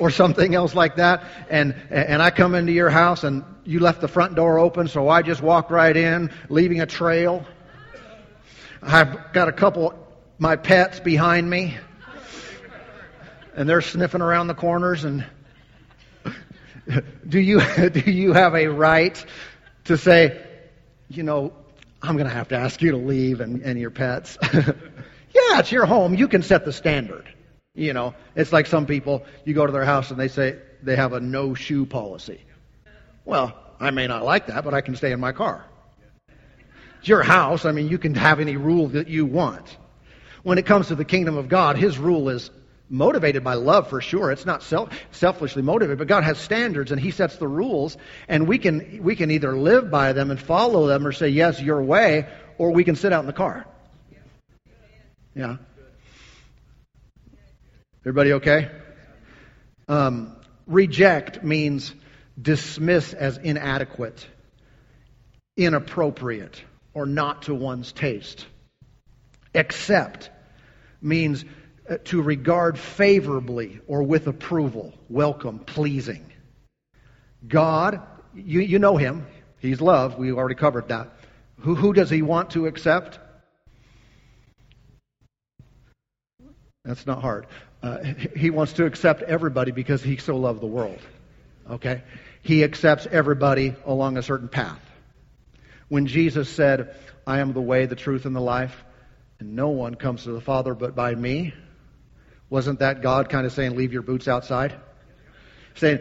or 0.00 0.10
something 0.10 0.54
else 0.54 0.74
like 0.74 0.96
that, 0.96 1.24
and, 1.48 1.74
and 1.90 2.20
I 2.20 2.30
come 2.30 2.54
into 2.54 2.72
your 2.72 2.90
house 2.90 3.22
and 3.22 3.44
you 3.64 3.78
left 3.78 4.00
the 4.00 4.08
front 4.08 4.34
door 4.34 4.58
open, 4.58 4.88
so 4.88 5.08
I 5.08 5.22
just 5.22 5.42
walked 5.42 5.70
right 5.70 5.96
in, 5.96 6.30
leaving 6.48 6.80
a 6.80 6.86
trail. 6.86 7.46
I've 8.82 9.32
got 9.32 9.48
a 9.48 9.52
couple 9.52 9.94
my 10.38 10.56
pets 10.56 11.00
behind 11.00 11.48
me, 11.48 11.76
and 13.54 13.68
they're 13.68 13.82
sniffing 13.82 14.22
around 14.22 14.46
the 14.46 14.54
corners. 14.54 15.04
And 15.04 15.24
do 17.28 17.38
you 17.38 17.60
do 17.90 18.10
you 18.10 18.32
have 18.32 18.54
a 18.54 18.68
right 18.68 19.24
to 19.84 19.96
say, 19.96 20.40
you 21.08 21.22
know, 21.22 21.52
I'm 22.02 22.16
going 22.16 22.28
to 22.28 22.34
have 22.34 22.48
to 22.48 22.56
ask 22.56 22.80
you 22.80 22.92
to 22.92 22.96
leave 22.96 23.40
and, 23.40 23.62
and 23.62 23.78
your 23.78 23.90
pets? 23.90 24.38
yeah, 24.52 25.58
it's 25.58 25.72
your 25.72 25.86
home. 25.86 26.14
You 26.14 26.28
can 26.28 26.42
set 26.42 26.64
the 26.64 26.72
standard. 26.72 27.28
You 27.74 27.92
know, 27.92 28.14
it's 28.34 28.52
like 28.52 28.66
some 28.66 28.86
people, 28.86 29.24
you 29.44 29.54
go 29.54 29.66
to 29.66 29.72
their 29.72 29.84
house 29.84 30.10
and 30.10 30.18
they 30.18 30.28
say 30.28 30.58
they 30.82 30.96
have 30.96 31.12
a 31.12 31.20
no 31.20 31.54
shoe 31.54 31.86
policy. 31.86 32.40
Well, 33.24 33.56
I 33.80 33.90
may 33.90 34.06
not 34.06 34.24
like 34.24 34.46
that, 34.46 34.64
but 34.64 34.74
I 34.74 34.80
can 34.80 34.96
stay 34.96 35.12
in 35.12 35.20
my 35.20 35.32
car. 35.32 35.64
It's 36.98 37.08
your 37.08 37.22
house. 37.22 37.64
I 37.64 37.72
mean, 37.72 37.88
you 37.88 37.98
can 37.98 38.14
have 38.14 38.40
any 38.40 38.56
rule 38.56 38.88
that 38.88 39.08
you 39.08 39.26
want. 39.26 39.76
When 40.42 40.58
it 40.58 40.66
comes 40.66 40.88
to 40.88 40.94
the 40.94 41.04
kingdom 41.04 41.36
of 41.36 41.48
God, 41.48 41.76
His 41.76 41.98
rule 41.98 42.28
is 42.28 42.50
motivated 42.90 43.44
by 43.44 43.54
love 43.54 43.88
for 43.88 44.00
sure. 44.00 44.30
It's 44.30 44.46
not 44.46 44.62
self, 44.62 44.90
selfishly 45.10 45.62
motivated, 45.62 45.98
but 45.98 46.08
God 46.08 46.24
has 46.24 46.38
standards 46.38 46.92
and 46.92 47.00
He 47.00 47.10
sets 47.10 47.36
the 47.36 47.48
rules, 47.48 47.96
and 48.28 48.48
we 48.48 48.58
can 48.58 49.00
we 49.02 49.16
can 49.16 49.30
either 49.30 49.56
live 49.56 49.90
by 49.90 50.12
them 50.12 50.30
and 50.30 50.40
follow 50.40 50.86
them, 50.86 51.06
or 51.06 51.12
say 51.12 51.28
yes, 51.28 51.60
your 51.60 51.82
way, 51.82 52.28
or 52.56 52.72
we 52.72 52.84
can 52.84 52.96
sit 52.96 53.12
out 53.12 53.20
in 53.20 53.26
the 53.26 53.32
car. 53.32 53.66
Yeah. 55.34 55.56
Everybody 58.02 58.32
okay? 58.34 58.70
Um, 59.86 60.36
reject 60.66 61.42
means 61.42 61.94
dismiss 62.40 63.12
as 63.12 63.38
inadequate, 63.38 64.26
inappropriate, 65.56 66.62
or 66.94 67.06
not 67.06 67.42
to 67.42 67.54
one's 67.54 67.92
taste. 67.92 68.46
Accept 69.54 70.30
means 71.00 71.44
to 72.04 72.22
regard 72.22 72.78
favorably 72.78 73.80
or 73.86 74.02
with 74.02 74.26
approval, 74.26 74.92
welcome, 75.08 75.58
pleasing. 75.58 76.24
God, 77.46 78.00
you, 78.34 78.60
you 78.60 78.78
know 78.78 78.96
him. 78.96 79.26
He's 79.58 79.80
love. 79.80 80.18
We 80.18 80.32
already 80.32 80.54
covered 80.54 80.88
that. 80.88 81.10
Who, 81.60 81.74
who 81.74 81.92
does 81.92 82.10
he 82.10 82.22
want 82.22 82.50
to 82.50 82.66
accept? 82.66 83.18
That's 86.84 87.06
not 87.06 87.20
hard. 87.20 87.46
Uh, 87.82 87.98
he 88.36 88.50
wants 88.50 88.74
to 88.74 88.86
accept 88.86 89.22
everybody 89.22 89.72
because 89.72 90.02
he 90.02 90.16
so 90.16 90.36
loved 90.36 90.60
the 90.60 90.66
world. 90.66 91.00
Okay? 91.70 92.02
He 92.42 92.64
accepts 92.64 93.06
everybody 93.10 93.74
along 93.84 94.16
a 94.16 94.22
certain 94.22 94.48
path. 94.48 94.80
When 95.88 96.06
Jesus 96.06 96.48
said, 96.48 96.94
I 97.26 97.40
am 97.40 97.52
the 97.52 97.60
way, 97.60 97.86
the 97.86 97.96
truth, 97.96 98.26
and 98.26 98.34
the 98.34 98.40
life, 98.40 98.84
and 99.38 99.54
no 99.54 99.68
one 99.68 99.94
comes 99.94 100.24
to 100.24 100.32
the 100.32 100.40
Father 100.40 100.74
but 100.74 100.94
by 100.94 101.14
me, 101.14 101.54
wasn't 102.50 102.78
that 102.78 103.02
God 103.02 103.28
kind 103.28 103.46
of 103.46 103.52
saying, 103.52 103.76
leave 103.76 103.92
your 103.92 104.02
boots 104.02 104.26
outside? 104.26 104.74
Saying, 105.74 106.00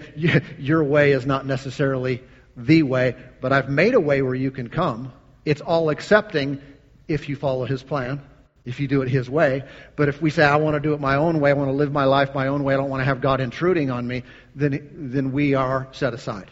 your 0.57 0.83
way 0.83 1.11
is 1.11 1.25
not 1.25 1.45
necessarily 1.45 2.23
the 2.55 2.83
way, 2.83 3.15
but 3.41 3.51
I've 3.51 3.69
made 3.69 3.93
a 3.93 3.99
way 3.99 4.21
where 4.21 4.35
you 4.35 4.49
can 4.49 4.69
come. 4.69 5.11
It's 5.45 5.61
all 5.61 5.89
accepting 5.89 6.61
if 7.07 7.29
you 7.29 7.35
follow 7.35 7.65
His 7.65 7.83
plan, 7.83 8.21
if 8.65 8.79
you 8.79 8.87
do 8.87 9.01
it 9.01 9.09
His 9.09 9.29
way. 9.29 9.63
But 9.95 10.09
if 10.09 10.21
we 10.21 10.29
say, 10.29 10.43
I 10.43 10.55
want 10.55 10.75
to 10.75 10.79
do 10.79 10.93
it 10.93 10.99
my 10.99 11.15
own 11.15 11.39
way, 11.39 11.51
I 11.51 11.53
want 11.53 11.69
to 11.69 11.75
live 11.75 11.91
my 11.91 12.05
life 12.05 12.33
my 12.33 12.47
own 12.47 12.63
way, 12.63 12.73
I 12.73 12.77
don't 12.77 12.89
want 12.89 13.01
to 13.01 13.05
have 13.05 13.21
God 13.21 13.41
intruding 13.41 13.91
on 13.91 14.07
me, 14.07 14.23
then, 14.55 14.89
then 15.11 15.31
we 15.31 15.53
are 15.53 15.87
set 15.91 16.13
aside. 16.13 16.49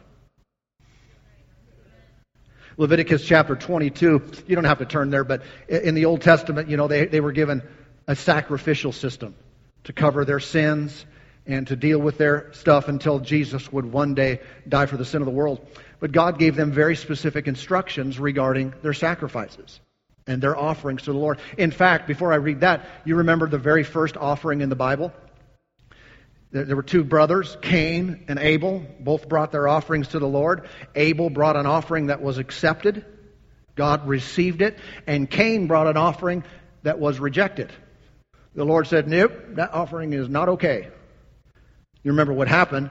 Leviticus 2.77 3.25
chapter 3.25 3.55
22, 3.55 4.31
you 4.47 4.55
don't 4.55 4.65
have 4.65 4.79
to 4.79 4.85
turn 4.85 5.09
there, 5.09 5.23
but 5.23 5.43
in 5.69 5.95
the 5.95 6.05
Old 6.05 6.21
Testament, 6.21 6.69
you 6.69 6.75
know, 6.75 6.89
they, 6.89 7.05
they 7.05 7.21
were 7.21 7.31
given 7.31 7.63
a 8.05 8.17
sacrificial 8.17 8.91
system 8.91 9.33
to 9.85 9.93
cover 9.93 10.25
their 10.25 10.39
sins 10.39 11.05
and 11.47 11.67
to 11.67 11.75
deal 11.75 11.99
with 11.99 12.17
their 12.17 12.51
stuff 12.53 12.87
until 12.87 13.19
Jesus 13.19 13.71
would 13.71 13.85
one 13.85 14.15
day 14.15 14.41
die 14.67 14.85
for 14.85 14.97
the 14.97 15.05
sin 15.05 15.21
of 15.21 15.25
the 15.25 15.31
world. 15.31 15.65
But 15.99 16.11
God 16.11 16.39
gave 16.39 16.55
them 16.55 16.71
very 16.71 16.95
specific 16.95 17.47
instructions 17.47 18.19
regarding 18.19 18.73
their 18.81 18.93
sacrifices 18.93 19.79
and 20.27 20.41
their 20.41 20.57
offerings 20.57 21.03
to 21.03 21.13
the 21.13 21.17
Lord. 21.17 21.39
In 21.57 21.71
fact, 21.71 22.07
before 22.07 22.33
I 22.33 22.37
read 22.37 22.61
that, 22.61 22.85
you 23.05 23.17
remember 23.17 23.47
the 23.47 23.59
very 23.59 23.83
first 23.83 24.17
offering 24.17 24.61
in 24.61 24.69
the 24.69 24.75
Bible? 24.75 25.13
There 26.51 26.75
were 26.75 26.83
two 26.83 27.03
brothers, 27.03 27.57
Cain 27.61 28.25
and 28.27 28.39
Abel. 28.39 28.85
Both 28.99 29.27
brought 29.27 29.51
their 29.51 29.67
offerings 29.67 30.09
to 30.09 30.19
the 30.19 30.27
Lord. 30.27 30.67
Abel 30.95 31.29
brought 31.29 31.57
an 31.57 31.65
offering 31.65 32.07
that 32.07 32.21
was 32.21 32.37
accepted. 32.37 33.05
God 33.75 34.07
received 34.07 34.61
it. 34.61 34.79
And 35.05 35.29
Cain 35.29 35.67
brought 35.67 35.87
an 35.87 35.97
offering 35.97 36.43
that 36.83 36.97
was 36.97 37.19
rejected. 37.19 37.73
The 38.55 38.63
Lord 38.63 38.87
said, 38.87 39.07
Nope, 39.07 39.33
that 39.55 39.73
offering 39.73 40.13
is 40.13 40.29
not 40.29 40.49
okay. 40.49 40.87
You 42.03 42.11
remember 42.11 42.33
what 42.33 42.47
happened 42.47 42.89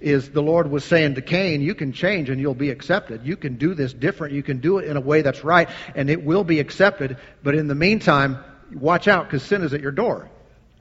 is 0.00 0.30
the 0.30 0.42
Lord 0.42 0.70
was 0.70 0.84
saying 0.84 1.14
to 1.14 1.22
Cain, 1.22 1.62
You 1.62 1.74
can 1.74 1.92
change 1.92 2.28
and 2.30 2.40
you'll 2.40 2.54
be 2.54 2.70
accepted. 2.70 3.24
You 3.24 3.36
can 3.36 3.56
do 3.56 3.74
this 3.74 3.92
different. 3.92 4.34
You 4.34 4.42
can 4.42 4.58
do 4.58 4.78
it 4.78 4.86
in 4.86 4.96
a 4.96 5.00
way 5.00 5.22
that's 5.22 5.44
right 5.44 5.68
and 5.94 6.10
it 6.10 6.24
will 6.24 6.44
be 6.44 6.58
accepted. 6.60 7.16
But 7.42 7.54
in 7.54 7.68
the 7.68 7.74
meantime, 7.74 8.38
watch 8.72 9.06
out 9.06 9.26
because 9.26 9.42
sin 9.44 9.62
is 9.62 9.72
at 9.72 9.80
your 9.80 9.92
door. 9.92 10.30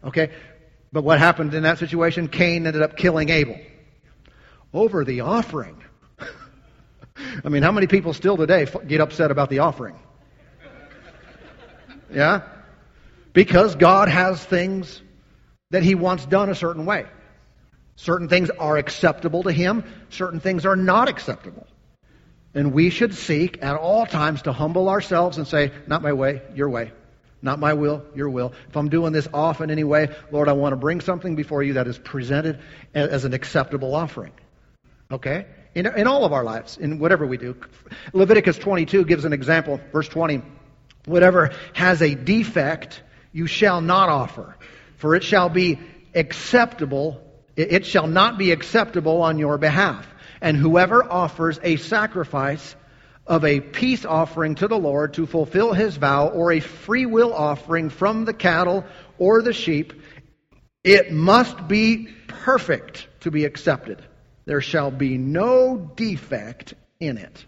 Okay? 0.04 0.32
But 0.91 1.04
what 1.04 1.19
happened 1.19 1.54
in 1.54 1.63
that 1.63 1.78
situation? 1.78 2.28
Cain 2.28 2.65
ended 2.65 2.82
up 2.82 2.98
killing 2.98 3.30
Abel 3.30 3.60
over 4.74 5.06
the 5.06 5.22
offering. 5.22 5.82
I 7.46 7.50
mean, 7.50 7.62
how 7.63 7.72
many 7.72 7.88
people 7.88 8.13
still 8.13 8.38
today 8.38 8.67
get 8.88 9.00
upset 9.00 9.30
about 9.30 9.50
the 9.50 9.60
offering? 9.60 9.96
Yeah? 12.12 12.41
Because 13.34 13.76
God 13.76 14.10
has 14.10 14.43
things 14.43 15.02
that 15.72 15.84
He 15.84 15.96
wants 15.96 16.26
done 16.26 16.50
a 16.50 16.56
certain 16.56 16.86
way. 16.86 17.06
Certain 17.96 18.30
things 18.30 18.50
are 18.50 18.78
acceptable 18.78 19.43
to 19.43 19.52
Him, 19.52 19.84
certain 20.10 20.39
things 20.39 20.65
are 20.65 20.76
not 20.76 21.10
acceptable. 21.10 21.67
And 22.56 22.72
we 22.72 22.91
should 22.91 23.15
seek 23.15 23.63
at 23.63 23.76
all 23.76 24.06
times 24.06 24.43
to 24.43 24.54
humble 24.54 24.89
ourselves 24.89 25.38
and 25.38 25.48
say, 25.48 25.72
Not 25.88 26.04
my 26.04 26.13
way, 26.13 26.41
your 26.54 26.69
way. 26.69 26.91
Not 27.41 27.60
my 27.60 27.74
will, 27.74 28.04
your 28.15 28.30
will. 28.30 28.54
If 28.69 28.78
I'm 28.78 28.89
doing 28.89 29.12
this 29.12 29.28
off 29.34 29.60
in 29.60 29.69
any 29.69 29.84
way, 29.84 30.15
Lord, 30.32 30.48
I 30.48 30.54
want 30.54 30.72
to 30.72 30.78
bring 30.78 31.02
something 31.02 31.36
before 31.36 31.62
you 31.62 31.74
that 31.74 31.88
is 31.88 31.98
presented 31.98 32.60
as 32.93 33.26
an 33.26 33.34
acceptable 33.34 33.96
offering. 33.96 34.32
Okay? 35.12 35.46
In, 35.76 35.86
in 35.86 36.08
all 36.08 36.24
of 36.24 36.32
our 36.32 36.43
lives, 36.43 36.78
in 36.78 37.00
whatever 37.00 37.26
we 37.26 37.38
do. 37.38 37.58
Leviticus 38.13 38.58
22 38.58 39.04
gives 39.04 39.26
an 39.26 39.34
example. 39.34 39.82
Verse 39.91 40.08
20. 40.08 40.41
Whatever 41.06 41.52
has 41.74 42.02
a 42.02 42.15
defect, 42.15 43.02
you 43.34 43.48
shall 43.48 43.82
not 43.82 44.08
offer, 44.08 44.56
for 44.96 45.15
it 45.15 45.24
shall 45.24 45.50
be 45.50 45.80
acceptable, 46.15 47.22
it 47.58 47.86
shall 47.86 48.08
not 48.08 48.38
be 48.38 48.52
acceptable 48.52 49.22
on 49.22 49.38
your 49.38 49.58
behalf. 49.58 50.08
And 50.39 50.56
whoever 50.56 51.04
offers 51.04 51.60
a 51.62 51.76
sacrifice 51.76 52.76
of 53.26 53.43
a 53.46 53.60
peace 53.60 54.06
offering 54.06 54.56
to 54.56 54.67
the 54.67 54.78
Lord 54.78 55.15
to 55.15 55.26
fulfill 55.26 55.74
his 55.74 55.98
vow, 55.98 56.28
or 56.28 56.52
a 56.52 56.60
free 56.60 57.06
will 57.06 57.34
offering 57.34 57.89
from 57.89 58.26
the 58.26 58.34
cattle 58.34 58.86
or 59.17 59.41
the 59.41 59.54
sheep, 59.54 59.93
it 60.84 61.12
must 61.12 61.67
be 61.67 62.10
perfect 62.28 63.08
to 63.22 63.32
be 63.32 63.46
accepted. 63.46 64.02
There 64.46 64.62
shall 64.62 64.91
be 64.91 65.17
no 65.17 65.91
defect 65.96 66.74
in 67.00 67.17
it. 67.17 67.46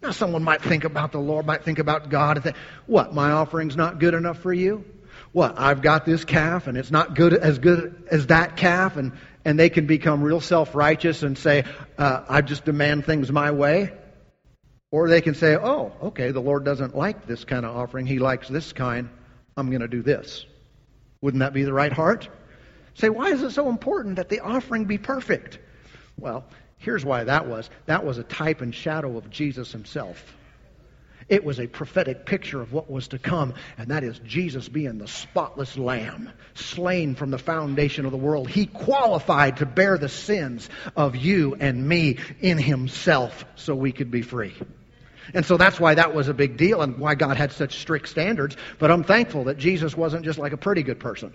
Now, 0.00 0.12
someone 0.12 0.44
might 0.44 0.62
think 0.62 0.84
about 0.84 1.12
the 1.12 1.18
Lord, 1.18 1.44
might 1.46 1.64
think 1.64 1.78
about 1.78 2.08
God, 2.08 2.36
and 2.36 2.44
think, 2.44 2.56
what, 2.86 3.14
my 3.14 3.32
offering's 3.32 3.76
not 3.76 3.98
good 3.98 4.14
enough 4.14 4.38
for 4.38 4.52
you? 4.52 4.84
What, 5.32 5.58
I've 5.58 5.82
got 5.82 6.06
this 6.06 6.24
calf, 6.24 6.68
and 6.68 6.78
it's 6.78 6.90
not 6.90 7.14
good 7.16 7.34
as 7.34 7.58
good 7.58 8.06
as 8.10 8.28
that 8.28 8.56
calf, 8.56 8.96
and, 8.96 9.12
and 9.44 9.58
they 9.58 9.68
can 9.68 9.86
become 9.86 10.22
real 10.22 10.40
self 10.40 10.74
righteous 10.74 11.22
and 11.22 11.36
say, 11.36 11.64
uh, 11.98 12.24
I 12.28 12.42
just 12.42 12.64
demand 12.64 13.06
things 13.06 13.30
my 13.32 13.50
way. 13.50 13.92
Or 14.90 15.08
they 15.08 15.20
can 15.20 15.34
say, 15.34 15.54
oh, 15.54 15.92
okay, 16.02 16.30
the 16.30 16.40
Lord 16.40 16.64
doesn't 16.64 16.96
like 16.96 17.26
this 17.26 17.44
kind 17.44 17.66
of 17.66 17.76
offering. 17.76 18.06
He 18.06 18.18
likes 18.18 18.48
this 18.48 18.72
kind. 18.72 19.10
I'm 19.56 19.68
going 19.68 19.82
to 19.82 19.88
do 19.88 20.02
this. 20.02 20.46
Wouldn't 21.20 21.40
that 21.40 21.52
be 21.52 21.64
the 21.64 21.72
right 21.72 21.92
heart? 21.92 22.28
Say, 22.94 23.10
why 23.10 23.28
is 23.28 23.42
it 23.42 23.50
so 23.50 23.68
important 23.68 24.16
that 24.16 24.28
the 24.28 24.40
offering 24.40 24.86
be 24.86 24.96
perfect? 24.96 25.58
Well, 26.16 26.44
here's 26.78 27.04
why 27.04 27.24
that 27.24 27.46
was. 27.46 27.68
That 27.86 28.04
was 28.04 28.18
a 28.18 28.22
type 28.22 28.60
and 28.60 28.74
shadow 28.74 29.16
of 29.16 29.30
Jesus 29.30 29.72
himself. 29.72 30.22
It 31.28 31.44
was 31.44 31.60
a 31.60 31.66
prophetic 31.66 32.24
picture 32.24 32.60
of 32.60 32.72
what 32.72 32.90
was 32.90 33.08
to 33.08 33.18
come, 33.18 33.52
and 33.76 33.88
that 33.88 34.02
is 34.02 34.18
Jesus 34.20 34.66
being 34.68 34.96
the 34.96 35.08
spotless 35.08 35.76
lamb, 35.76 36.30
slain 36.54 37.14
from 37.16 37.30
the 37.30 37.38
foundation 37.38 38.06
of 38.06 38.12
the 38.12 38.18
world. 38.18 38.48
He 38.48 38.64
qualified 38.64 39.58
to 39.58 39.66
bear 39.66 39.98
the 39.98 40.08
sins 40.08 40.70
of 40.96 41.16
you 41.16 41.54
and 41.60 41.86
me 41.86 42.16
in 42.40 42.56
himself 42.56 43.44
so 43.56 43.74
we 43.74 43.92
could 43.92 44.10
be 44.10 44.22
free. 44.22 44.54
And 45.34 45.44
so 45.44 45.58
that's 45.58 45.78
why 45.78 45.94
that 45.94 46.14
was 46.14 46.28
a 46.28 46.34
big 46.34 46.56
deal 46.56 46.80
and 46.80 46.96
why 46.98 47.14
God 47.14 47.36
had 47.36 47.52
such 47.52 47.78
strict 47.78 48.08
standards. 48.08 48.56
But 48.78 48.90
I'm 48.90 49.04
thankful 49.04 49.44
that 49.44 49.58
Jesus 49.58 49.94
wasn't 49.94 50.24
just 50.24 50.38
like 50.38 50.52
a 50.52 50.56
pretty 50.56 50.82
good 50.82 50.98
person. 50.98 51.34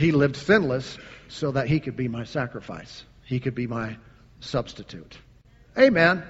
He 0.00 0.12
lived 0.12 0.36
sinless 0.36 0.98
so 1.28 1.52
that 1.52 1.68
he 1.68 1.80
could 1.80 1.96
be 1.96 2.08
my 2.08 2.24
sacrifice. 2.24 3.04
He 3.24 3.40
could 3.40 3.54
be 3.54 3.66
my 3.66 3.96
substitute. 4.40 5.16
Amen. 5.78 6.24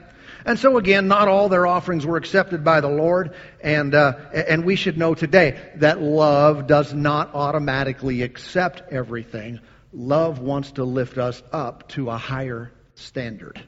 And 0.45 0.59
so 0.59 0.77
again, 0.79 1.09
not 1.09 1.29
all 1.29 1.49
their 1.49 1.67
offerings 1.67 2.07
were 2.07 2.17
accepted 2.17 2.65
by 2.65 2.81
the 2.81 2.89
Lord, 2.89 3.35
and 3.61 3.95
uh, 3.95 4.13
and 4.33 4.65
we 4.65 4.77
should 4.77 4.97
know 4.97 5.15
today 5.15 5.61
that 5.77 6.01
love 6.01 6.67
does 6.67 6.95
not 6.95 7.35
automatically 7.35 8.23
accept 8.23 8.93
everything. 8.93 9.61
Love 9.93 10.39
wants 10.39 10.73
to 10.73 10.85
lift 10.85 11.19
us 11.19 11.43
up 11.53 11.89
to 11.91 12.11
a 12.11 12.17
higher 12.17 12.73
standard 12.95 13.61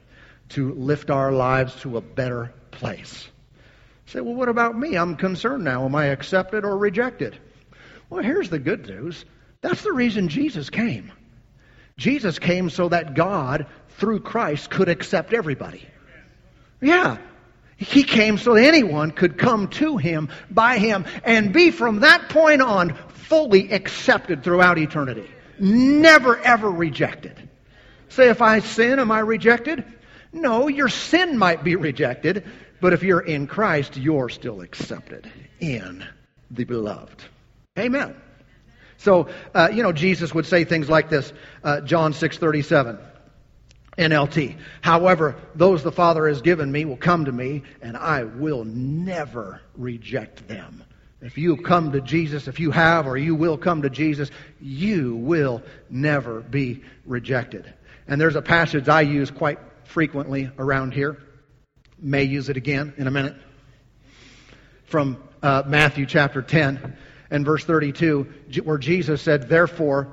to 0.53 0.75
lift 0.75 1.11
our 1.11 1.33
lives 1.33 1.75
to 1.81 1.97
a 1.97 2.01
better 2.01 2.53
place. 2.71 3.27
say, 4.07 4.21
well, 4.21 4.35
what 4.35 4.51
about 4.51 4.79
me? 4.79 4.97
I'm 4.97 5.17
concerned 5.17 5.65
now. 5.65 5.87
Am 5.87 5.95
I 5.95 6.07
accepted 6.07 6.65
or 6.65 6.77
rejected? 6.77 7.38
Well, 8.11 8.23
here's 8.23 8.51
the 8.51 8.59
good 8.59 8.87
news. 8.87 9.25
That's 9.62 9.83
the 9.83 9.92
reason 9.92 10.29
Jesus 10.29 10.68
came. 10.68 11.11
Jesus 11.96 12.38
came 12.38 12.68
so 12.68 12.88
that 12.88 13.14
God, 13.14 13.66
through 13.90 14.20
Christ, 14.20 14.70
could 14.70 14.88
accept 14.88 15.33
everybody. 15.33 15.87
Yeah. 16.81 17.18
He 17.77 18.03
came 18.03 18.38
so 18.38 18.55
that 18.55 18.64
anyone 18.64 19.12
could 19.12 19.38
come 19.38 19.68
to 19.68 19.96
him, 19.96 20.29
by 20.51 20.79
him, 20.79 21.05
and 21.25 21.53
be 21.53 21.70
from 21.70 22.01
that 22.01 22.29
point 22.29 22.61
on 22.61 22.96
fully 23.09 23.72
accepted 23.72 24.42
throughout 24.42 24.79
eternity. 24.79 25.29
Never, 25.59 26.38
ever 26.38 26.68
rejected. 26.68 27.48
Say, 28.09 28.29
if 28.29 28.42
I 28.42 28.59
sin, 28.59 28.98
am 28.98 29.11
I 29.11 29.20
rejected? 29.20 29.85
No, 30.33 30.68
your 30.68 30.88
sin 30.88 31.38
might 31.38 31.62
be 31.62 31.77
rejected, 31.77 32.44
but 32.81 32.92
if 32.92 33.03
you're 33.03 33.20
in 33.20 33.46
Christ, 33.46 33.96
you're 33.96 34.29
still 34.29 34.61
accepted 34.61 35.31
in 35.61 36.05
the 36.51 36.64
beloved. 36.64 37.22
Amen. 37.79 38.14
So, 39.03 39.27
uh, 39.53 39.69
you 39.73 39.83
know, 39.83 39.91
Jesus 39.91 40.33
would 40.33 40.47
say 40.47 40.65
things 40.65 40.88
like 40.88 41.11
this, 41.11 41.33
uh, 41.65 41.81
John 41.81 42.12
6:37, 42.12 42.99
NLT. 43.99 44.57
However, 44.81 45.35
those 45.57 45.83
the 45.83 45.91
Father 45.91 46.29
has 46.29 46.41
given 46.41 46.71
me 46.71 46.85
will 46.85 46.97
come 46.97 47.25
to 47.25 47.33
me, 47.33 47.65
and 47.83 47.97
I 47.97 48.23
will 48.23 48.65
never 48.65 49.61
reject 49.77 50.47
them. 50.47 50.85
If 51.21 51.37
you 51.37 51.57
come 51.57 51.91
to 51.93 52.01
Jesus, 52.01 52.47
if 52.47 52.61
you 52.61 52.71
have 52.71 53.09
or 53.09 53.17
you 53.17 53.35
will 53.35 53.59
come 53.59 53.83
to 53.83 53.91
Jesus, 53.91 54.31
you 54.61 55.17
will 55.17 55.62
never 55.91 56.41
be 56.41 56.83
rejected. 57.05 57.73
And 58.07 58.21
there's 58.21 58.37
a 58.37 58.43
passage 58.43 58.88
I 58.88 59.01
use 59.01 59.33
quite 59.33 59.59
frequently 59.85 60.49
around 60.59 60.95
here. 60.95 61.19
May 61.99 62.23
use 62.23 62.49
it 62.49 62.57
again 62.57 62.93
in 62.97 63.09
a 63.09 63.11
minute. 63.11 63.35
From 64.85 65.21
uh, 65.43 65.65
Matthew 65.67 66.07
chapter 66.07 66.41
10 66.43 66.97
and 67.33 67.47
verse 67.47 67.64
32, 67.64 68.27
where 68.62 68.77
Jesus 68.77 69.23
said, 69.23 69.49
Therefore, 69.49 70.12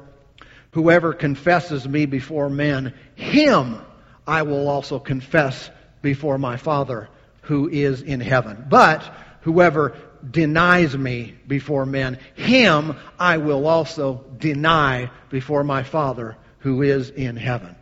whoever 0.72 1.14
confesses 1.14 1.88
me 1.88 2.06
before 2.06 2.50
men, 2.50 2.94
him 3.16 3.82
I 4.26 4.44
will 4.44 4.70
also 4.70 5.00
confess 5.00 5.70
before 6.02 6.38
my 6.38 6.56
Father 6.56 7.10
who 7.42 7.68
is 7.68 8.02
in 8.02 8.22
heaven. 8.22 8.66
But 8.70 9.04
whoever 9.42 9.98
denies 10.32 10.98
me 10.98 11.36
before 11.46 11.86
men, 11.86 12.20
him 12.36 12.96
I 13.20 13.38
will 13.38 13.68
also 13.68 14.24
deny 14.38 15.12
before 15.30 15.66
my 15.66 15.84
Father 15.84 16.38
who 16.60 16.82
is 16.84 17.10
in 17.10 17.36
heaven. 17.36 17.76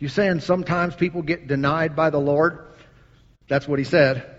You 0.00 0.08
saying 0.08 0.40
sometimes 0.40 0.96
people 0.96 1.22
get 1.22 1.46
denied 1.46 1.94
by 1.94 2.10
the 2.10 2.18
Lord? 2.18 2.66
That's 3.46 3.68
what 3.68 3.78
he 3.78 3.84
said. 3.84 4.38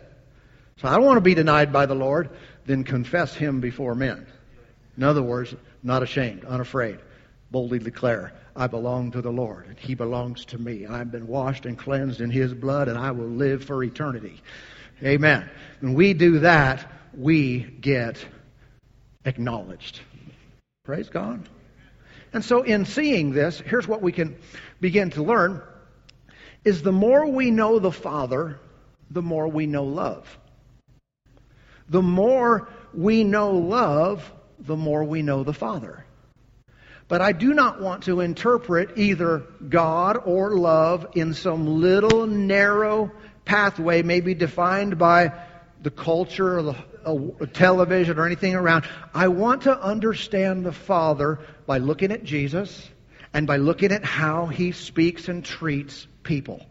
So 0.76 0.90
I 0.90 0.96
don't 0.96 1.06
want 1.06 1.18
to 1.18 1.22
be 1.22 1.36
denied 1.36 1.72
by 1.72 1.86
the 1.86 1.96
Lord. 1.96 2.32
Then 2.66 2.84
confess 2.84 3.34
him 3.34 3.62
before 3.62 3.96
men. 3.96 4.26
In 4.98 5.04
other 5.04 5.22
words, 5.22 5.56
not 5.84 6.04
ashamed, 6.04 6.46
unafraid. 6.46 7.00
Boldly 7.50 7.80
declare, 7.80 8.34
I 8.56 8.68
belong 8.68 9.12
to 9.12 9.22
the 9.22 9.32
Lord, 9.32 9.68
and 9.68 9.78
he 9.78 9.96
belongs 9.96 10.46
to 10.46 10.58
me. 10.58 10.86
I've 10.86 11.12
been 11.12 11.28
washed 11.28 11.66
and 11.66 11.78
cleansed 11.78 12.22
in 12.22 12.30
his 12.30 12.54
blood, 12.54 12.88
and 12.88 12.98
I 12.98 13.12
will 13.12 13.28
live 13.28 13.64
for 13.64 13.84
eternity. 13.84 14.42
Amen. 15.04 15.50
When 15.80 15.94
we 15.94 16.14
do 16.14 16.40
that, 16.40 16.90
we 17.14 17.60
get 17.60 18.26
acknowledged. 19.26 20.00
Praise 20.84 21.10
God. 21.10 21.48
And 22.34 22.44
so 22.44 22.62
in 22.62 22.86
seeing 22.86 23.32
this, 23.32 23.60
here's 23.60 23.88
what 23.88 24.02
we 24.02 24.12
can 24.12 24.38
begin 24.80 25.10
to 25.12 25.24
learn 25.24 25.62
is 26.64 26.82
the 26.82 26.92
more 26.92 27.28
we 27.28 27.52
know 27.52 27.80
the 27.80 27.92
Father, 27.92 28.60
the 29.10 29.22
more 29.22 29.48
we 29.48 29.66
know 29.66 29.84
love. 29.84 30.38
The 31.90 32.02
more 32.02 32.70
we 32.94 33.24
know 33.24 33.52
love, 33.52 34.32
the 34.62 34.76
more 34.76 35.04
we 35.04 35.22
know 35.22 35.44
the 35.44 35.54
Father. 35.54 36.06
But 37.08 37.22
I 37.22 37.34
do 37.34 37.54
not 37.54 37.82
want 37.82 38.04
to 38.04 38.22
interpret 38.22 38.98
either 38.98 39.44
God 39.68 40.18
or 40.24 40.56
love 40.56 41.08
in 41.14 41.34
some 41.34 41.82
little 41.82 42.26
narrow 42.26 43.12
pathway, 43.44 44.02
maybe 44.02 44.34
defined 44.34 44.98
by 44.98 45.34
the 45.82 45.92
culture 45.92 46.60
or 46.60 46.62
the 46.62 46.76
a, 47.06 47.16
a 47.42 47.48
television 47.48 48.18
or 48.18 48.26
anything 48.26 48.56
around. 48.56 48.86
I 49.14 49.28
want 49.28 49.64
to 49.64 49.80
understand 49.80 50.66
the 50.66 50.72
Father 50.72 51.40
by 51.66 51.80
looking 51.80 52.12
at 52.12 52.24
Jesus 52.24 52.90
and 53.34 53.48
by 53.48 53.58
looking 53.58 53.92
at 53.92 54.04
how 54.04 54.48
he 54.48 54.72
speaks 54.72 55.28
and 55.28 55.44
treats 55.44 56.08
people. 56.24 56.66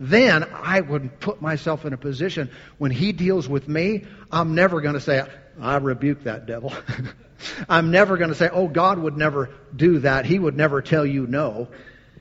Then 0.00 0.44
I 0.52 0.80
would 0.80 1.20
put 1.20 1.40
myself 1.40 1.84
in 1.84 1.92
a 1.92 1.96
position 1.96 2.50
when 2.78 2.90
he 2.90 3.12
deals 3.12 3.48
with 3.48 3.68
me, 3.68 4.04
I'm 4.30 4.54
never 4.54 4.80
going 4.80 4.94
to 4.94 5.00
say, 5.00 5.24
I 5.60 5.76
rebuke 5.76 6.24
that 6.24 6.46
devil. 6.46 6.72
I'm 7.68 7.90
never 7.90 8.16
going 8.16 8.30
to 8.30 8.34
say, 8.34 8.48
oh, 8.52 8.66
God 8.66 8.98
would 8.98 9.16
never 9.16 9.50
do 9.74 10.00
that. 10.00 10.26
He 10.26 10.38
would 10.38 10.56
never 10.56 10.82
tell 10.82 11.06
you 11.06 11.26
no. 11.26 11.68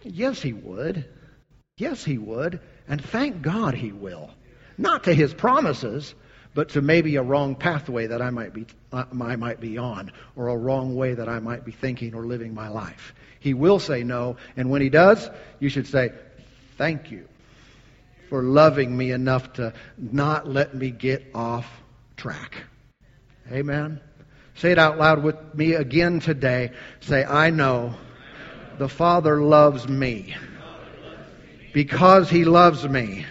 Yes, 0.04 0.42
he 0.42 0.54
would. 0.54 1.06
Yes, 1.78 2.04
he 2.04 2.18
would. 2.18 2.60
And 2.88 3.04
thank 3.04 3.42
God 3.42 3.74
he 3.74 3.92
will. 3.92 4.30
Not 4.78 5.06
to 5.06 5.14
his 5.14 5.34
promises, 5.34 6.14
but 6.54 6.70
to 6.70 6.82
maybe 6.82 7.16
a 7.16 7.24
wrong 7.24 7.56
pathway 7.56 8.08
that 8.08 8.22
I 8.22 8.30
might 8.30 8.54
be 8.54 8.68
I 8.92 9.36
might 9.38 9.60
be 9.60 9.80
on, 9.80 10.12
or 10.36 10.50
a 10.50 10.58
wrong 10.58 10.96
way 10.96 11.16
that 11.16 11.28
I 11.28 11.40
might 11.40 11.66
be 11.66 11.72
thinking 11.72 12.14
or 12.14 12.28
living 12.28 12.54
my 12.54 12.68
life. 12.68 13.16
He 13.40 13.56
will 13.56 13.80
say 13.80 14.04
no, 14.04 14.38
and 14.56 14.70
when 14.70 14.84
he 14.84 14.90
does, 14.90 15.32
you 15.60 15.70
should 15.70 15.88
say, 15.88 16.12
"Thank 16.78 17.10
you 17.10 17.28
for 18.34 18.42
loving 18.42 18.98
me 18.98 19.12
enough 19.12 19.54
to 19.54 19.72
not 19.96 20.50
let 20.50 20.74
me 20.74 20.90
get 20.90 21.24
off 21.36 21.68
track." 22.18 22.64
Amen. 23.52 24.00
Say 24.56 24.72
it 24.72 24.80
out 24.80 24.98
loud 24.98 25.22
with 25.22 25.36
me 25.54 25.74
again 25.74 26.20
today. 26.20 26.72
Say, 27.00 27.24
"I 27.24 27.52
know 27.52 27.94
the 28.80 28.90
Father 28.90 29.40
loves 29.40 29.88
me 29.88 30.36
because 31.74 32.28
he 32.28 32.44
loves 32.44 32.90
me." 32.90 33.24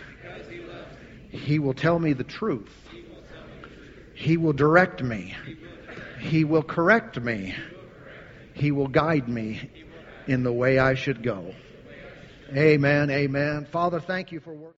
He 1.31 1.59
will 1.59 1.75
tell 1.75 1.99
me 1.99 2.13
the 2.13 2.23
truth. 2.23 2.71
He 4.15 4.37
will 4.37 4.53
direct 4.53 5.03
me. 5.03 5.35
He 6.21 6.45
will 6.45 6.63
correct 6.63 7.21
me. 7.21 7.57
He 8.55 8.71
will 8.71 8.87
guide 8.87 9.29
me 9.29 9.69
in 10.29 10.45
the 10.45 10.53
way 10.53 10.79
I 10.79 10.95
should 10.95 11.25
go. 11.25 11.53
Amen. 12.55 13.11
Amen. 13.11 13.65
Father, 13.65 13.99
thank 13.99 14.31
you 14.31 14.39
for 14.39 14.53
work. 14.53 14.71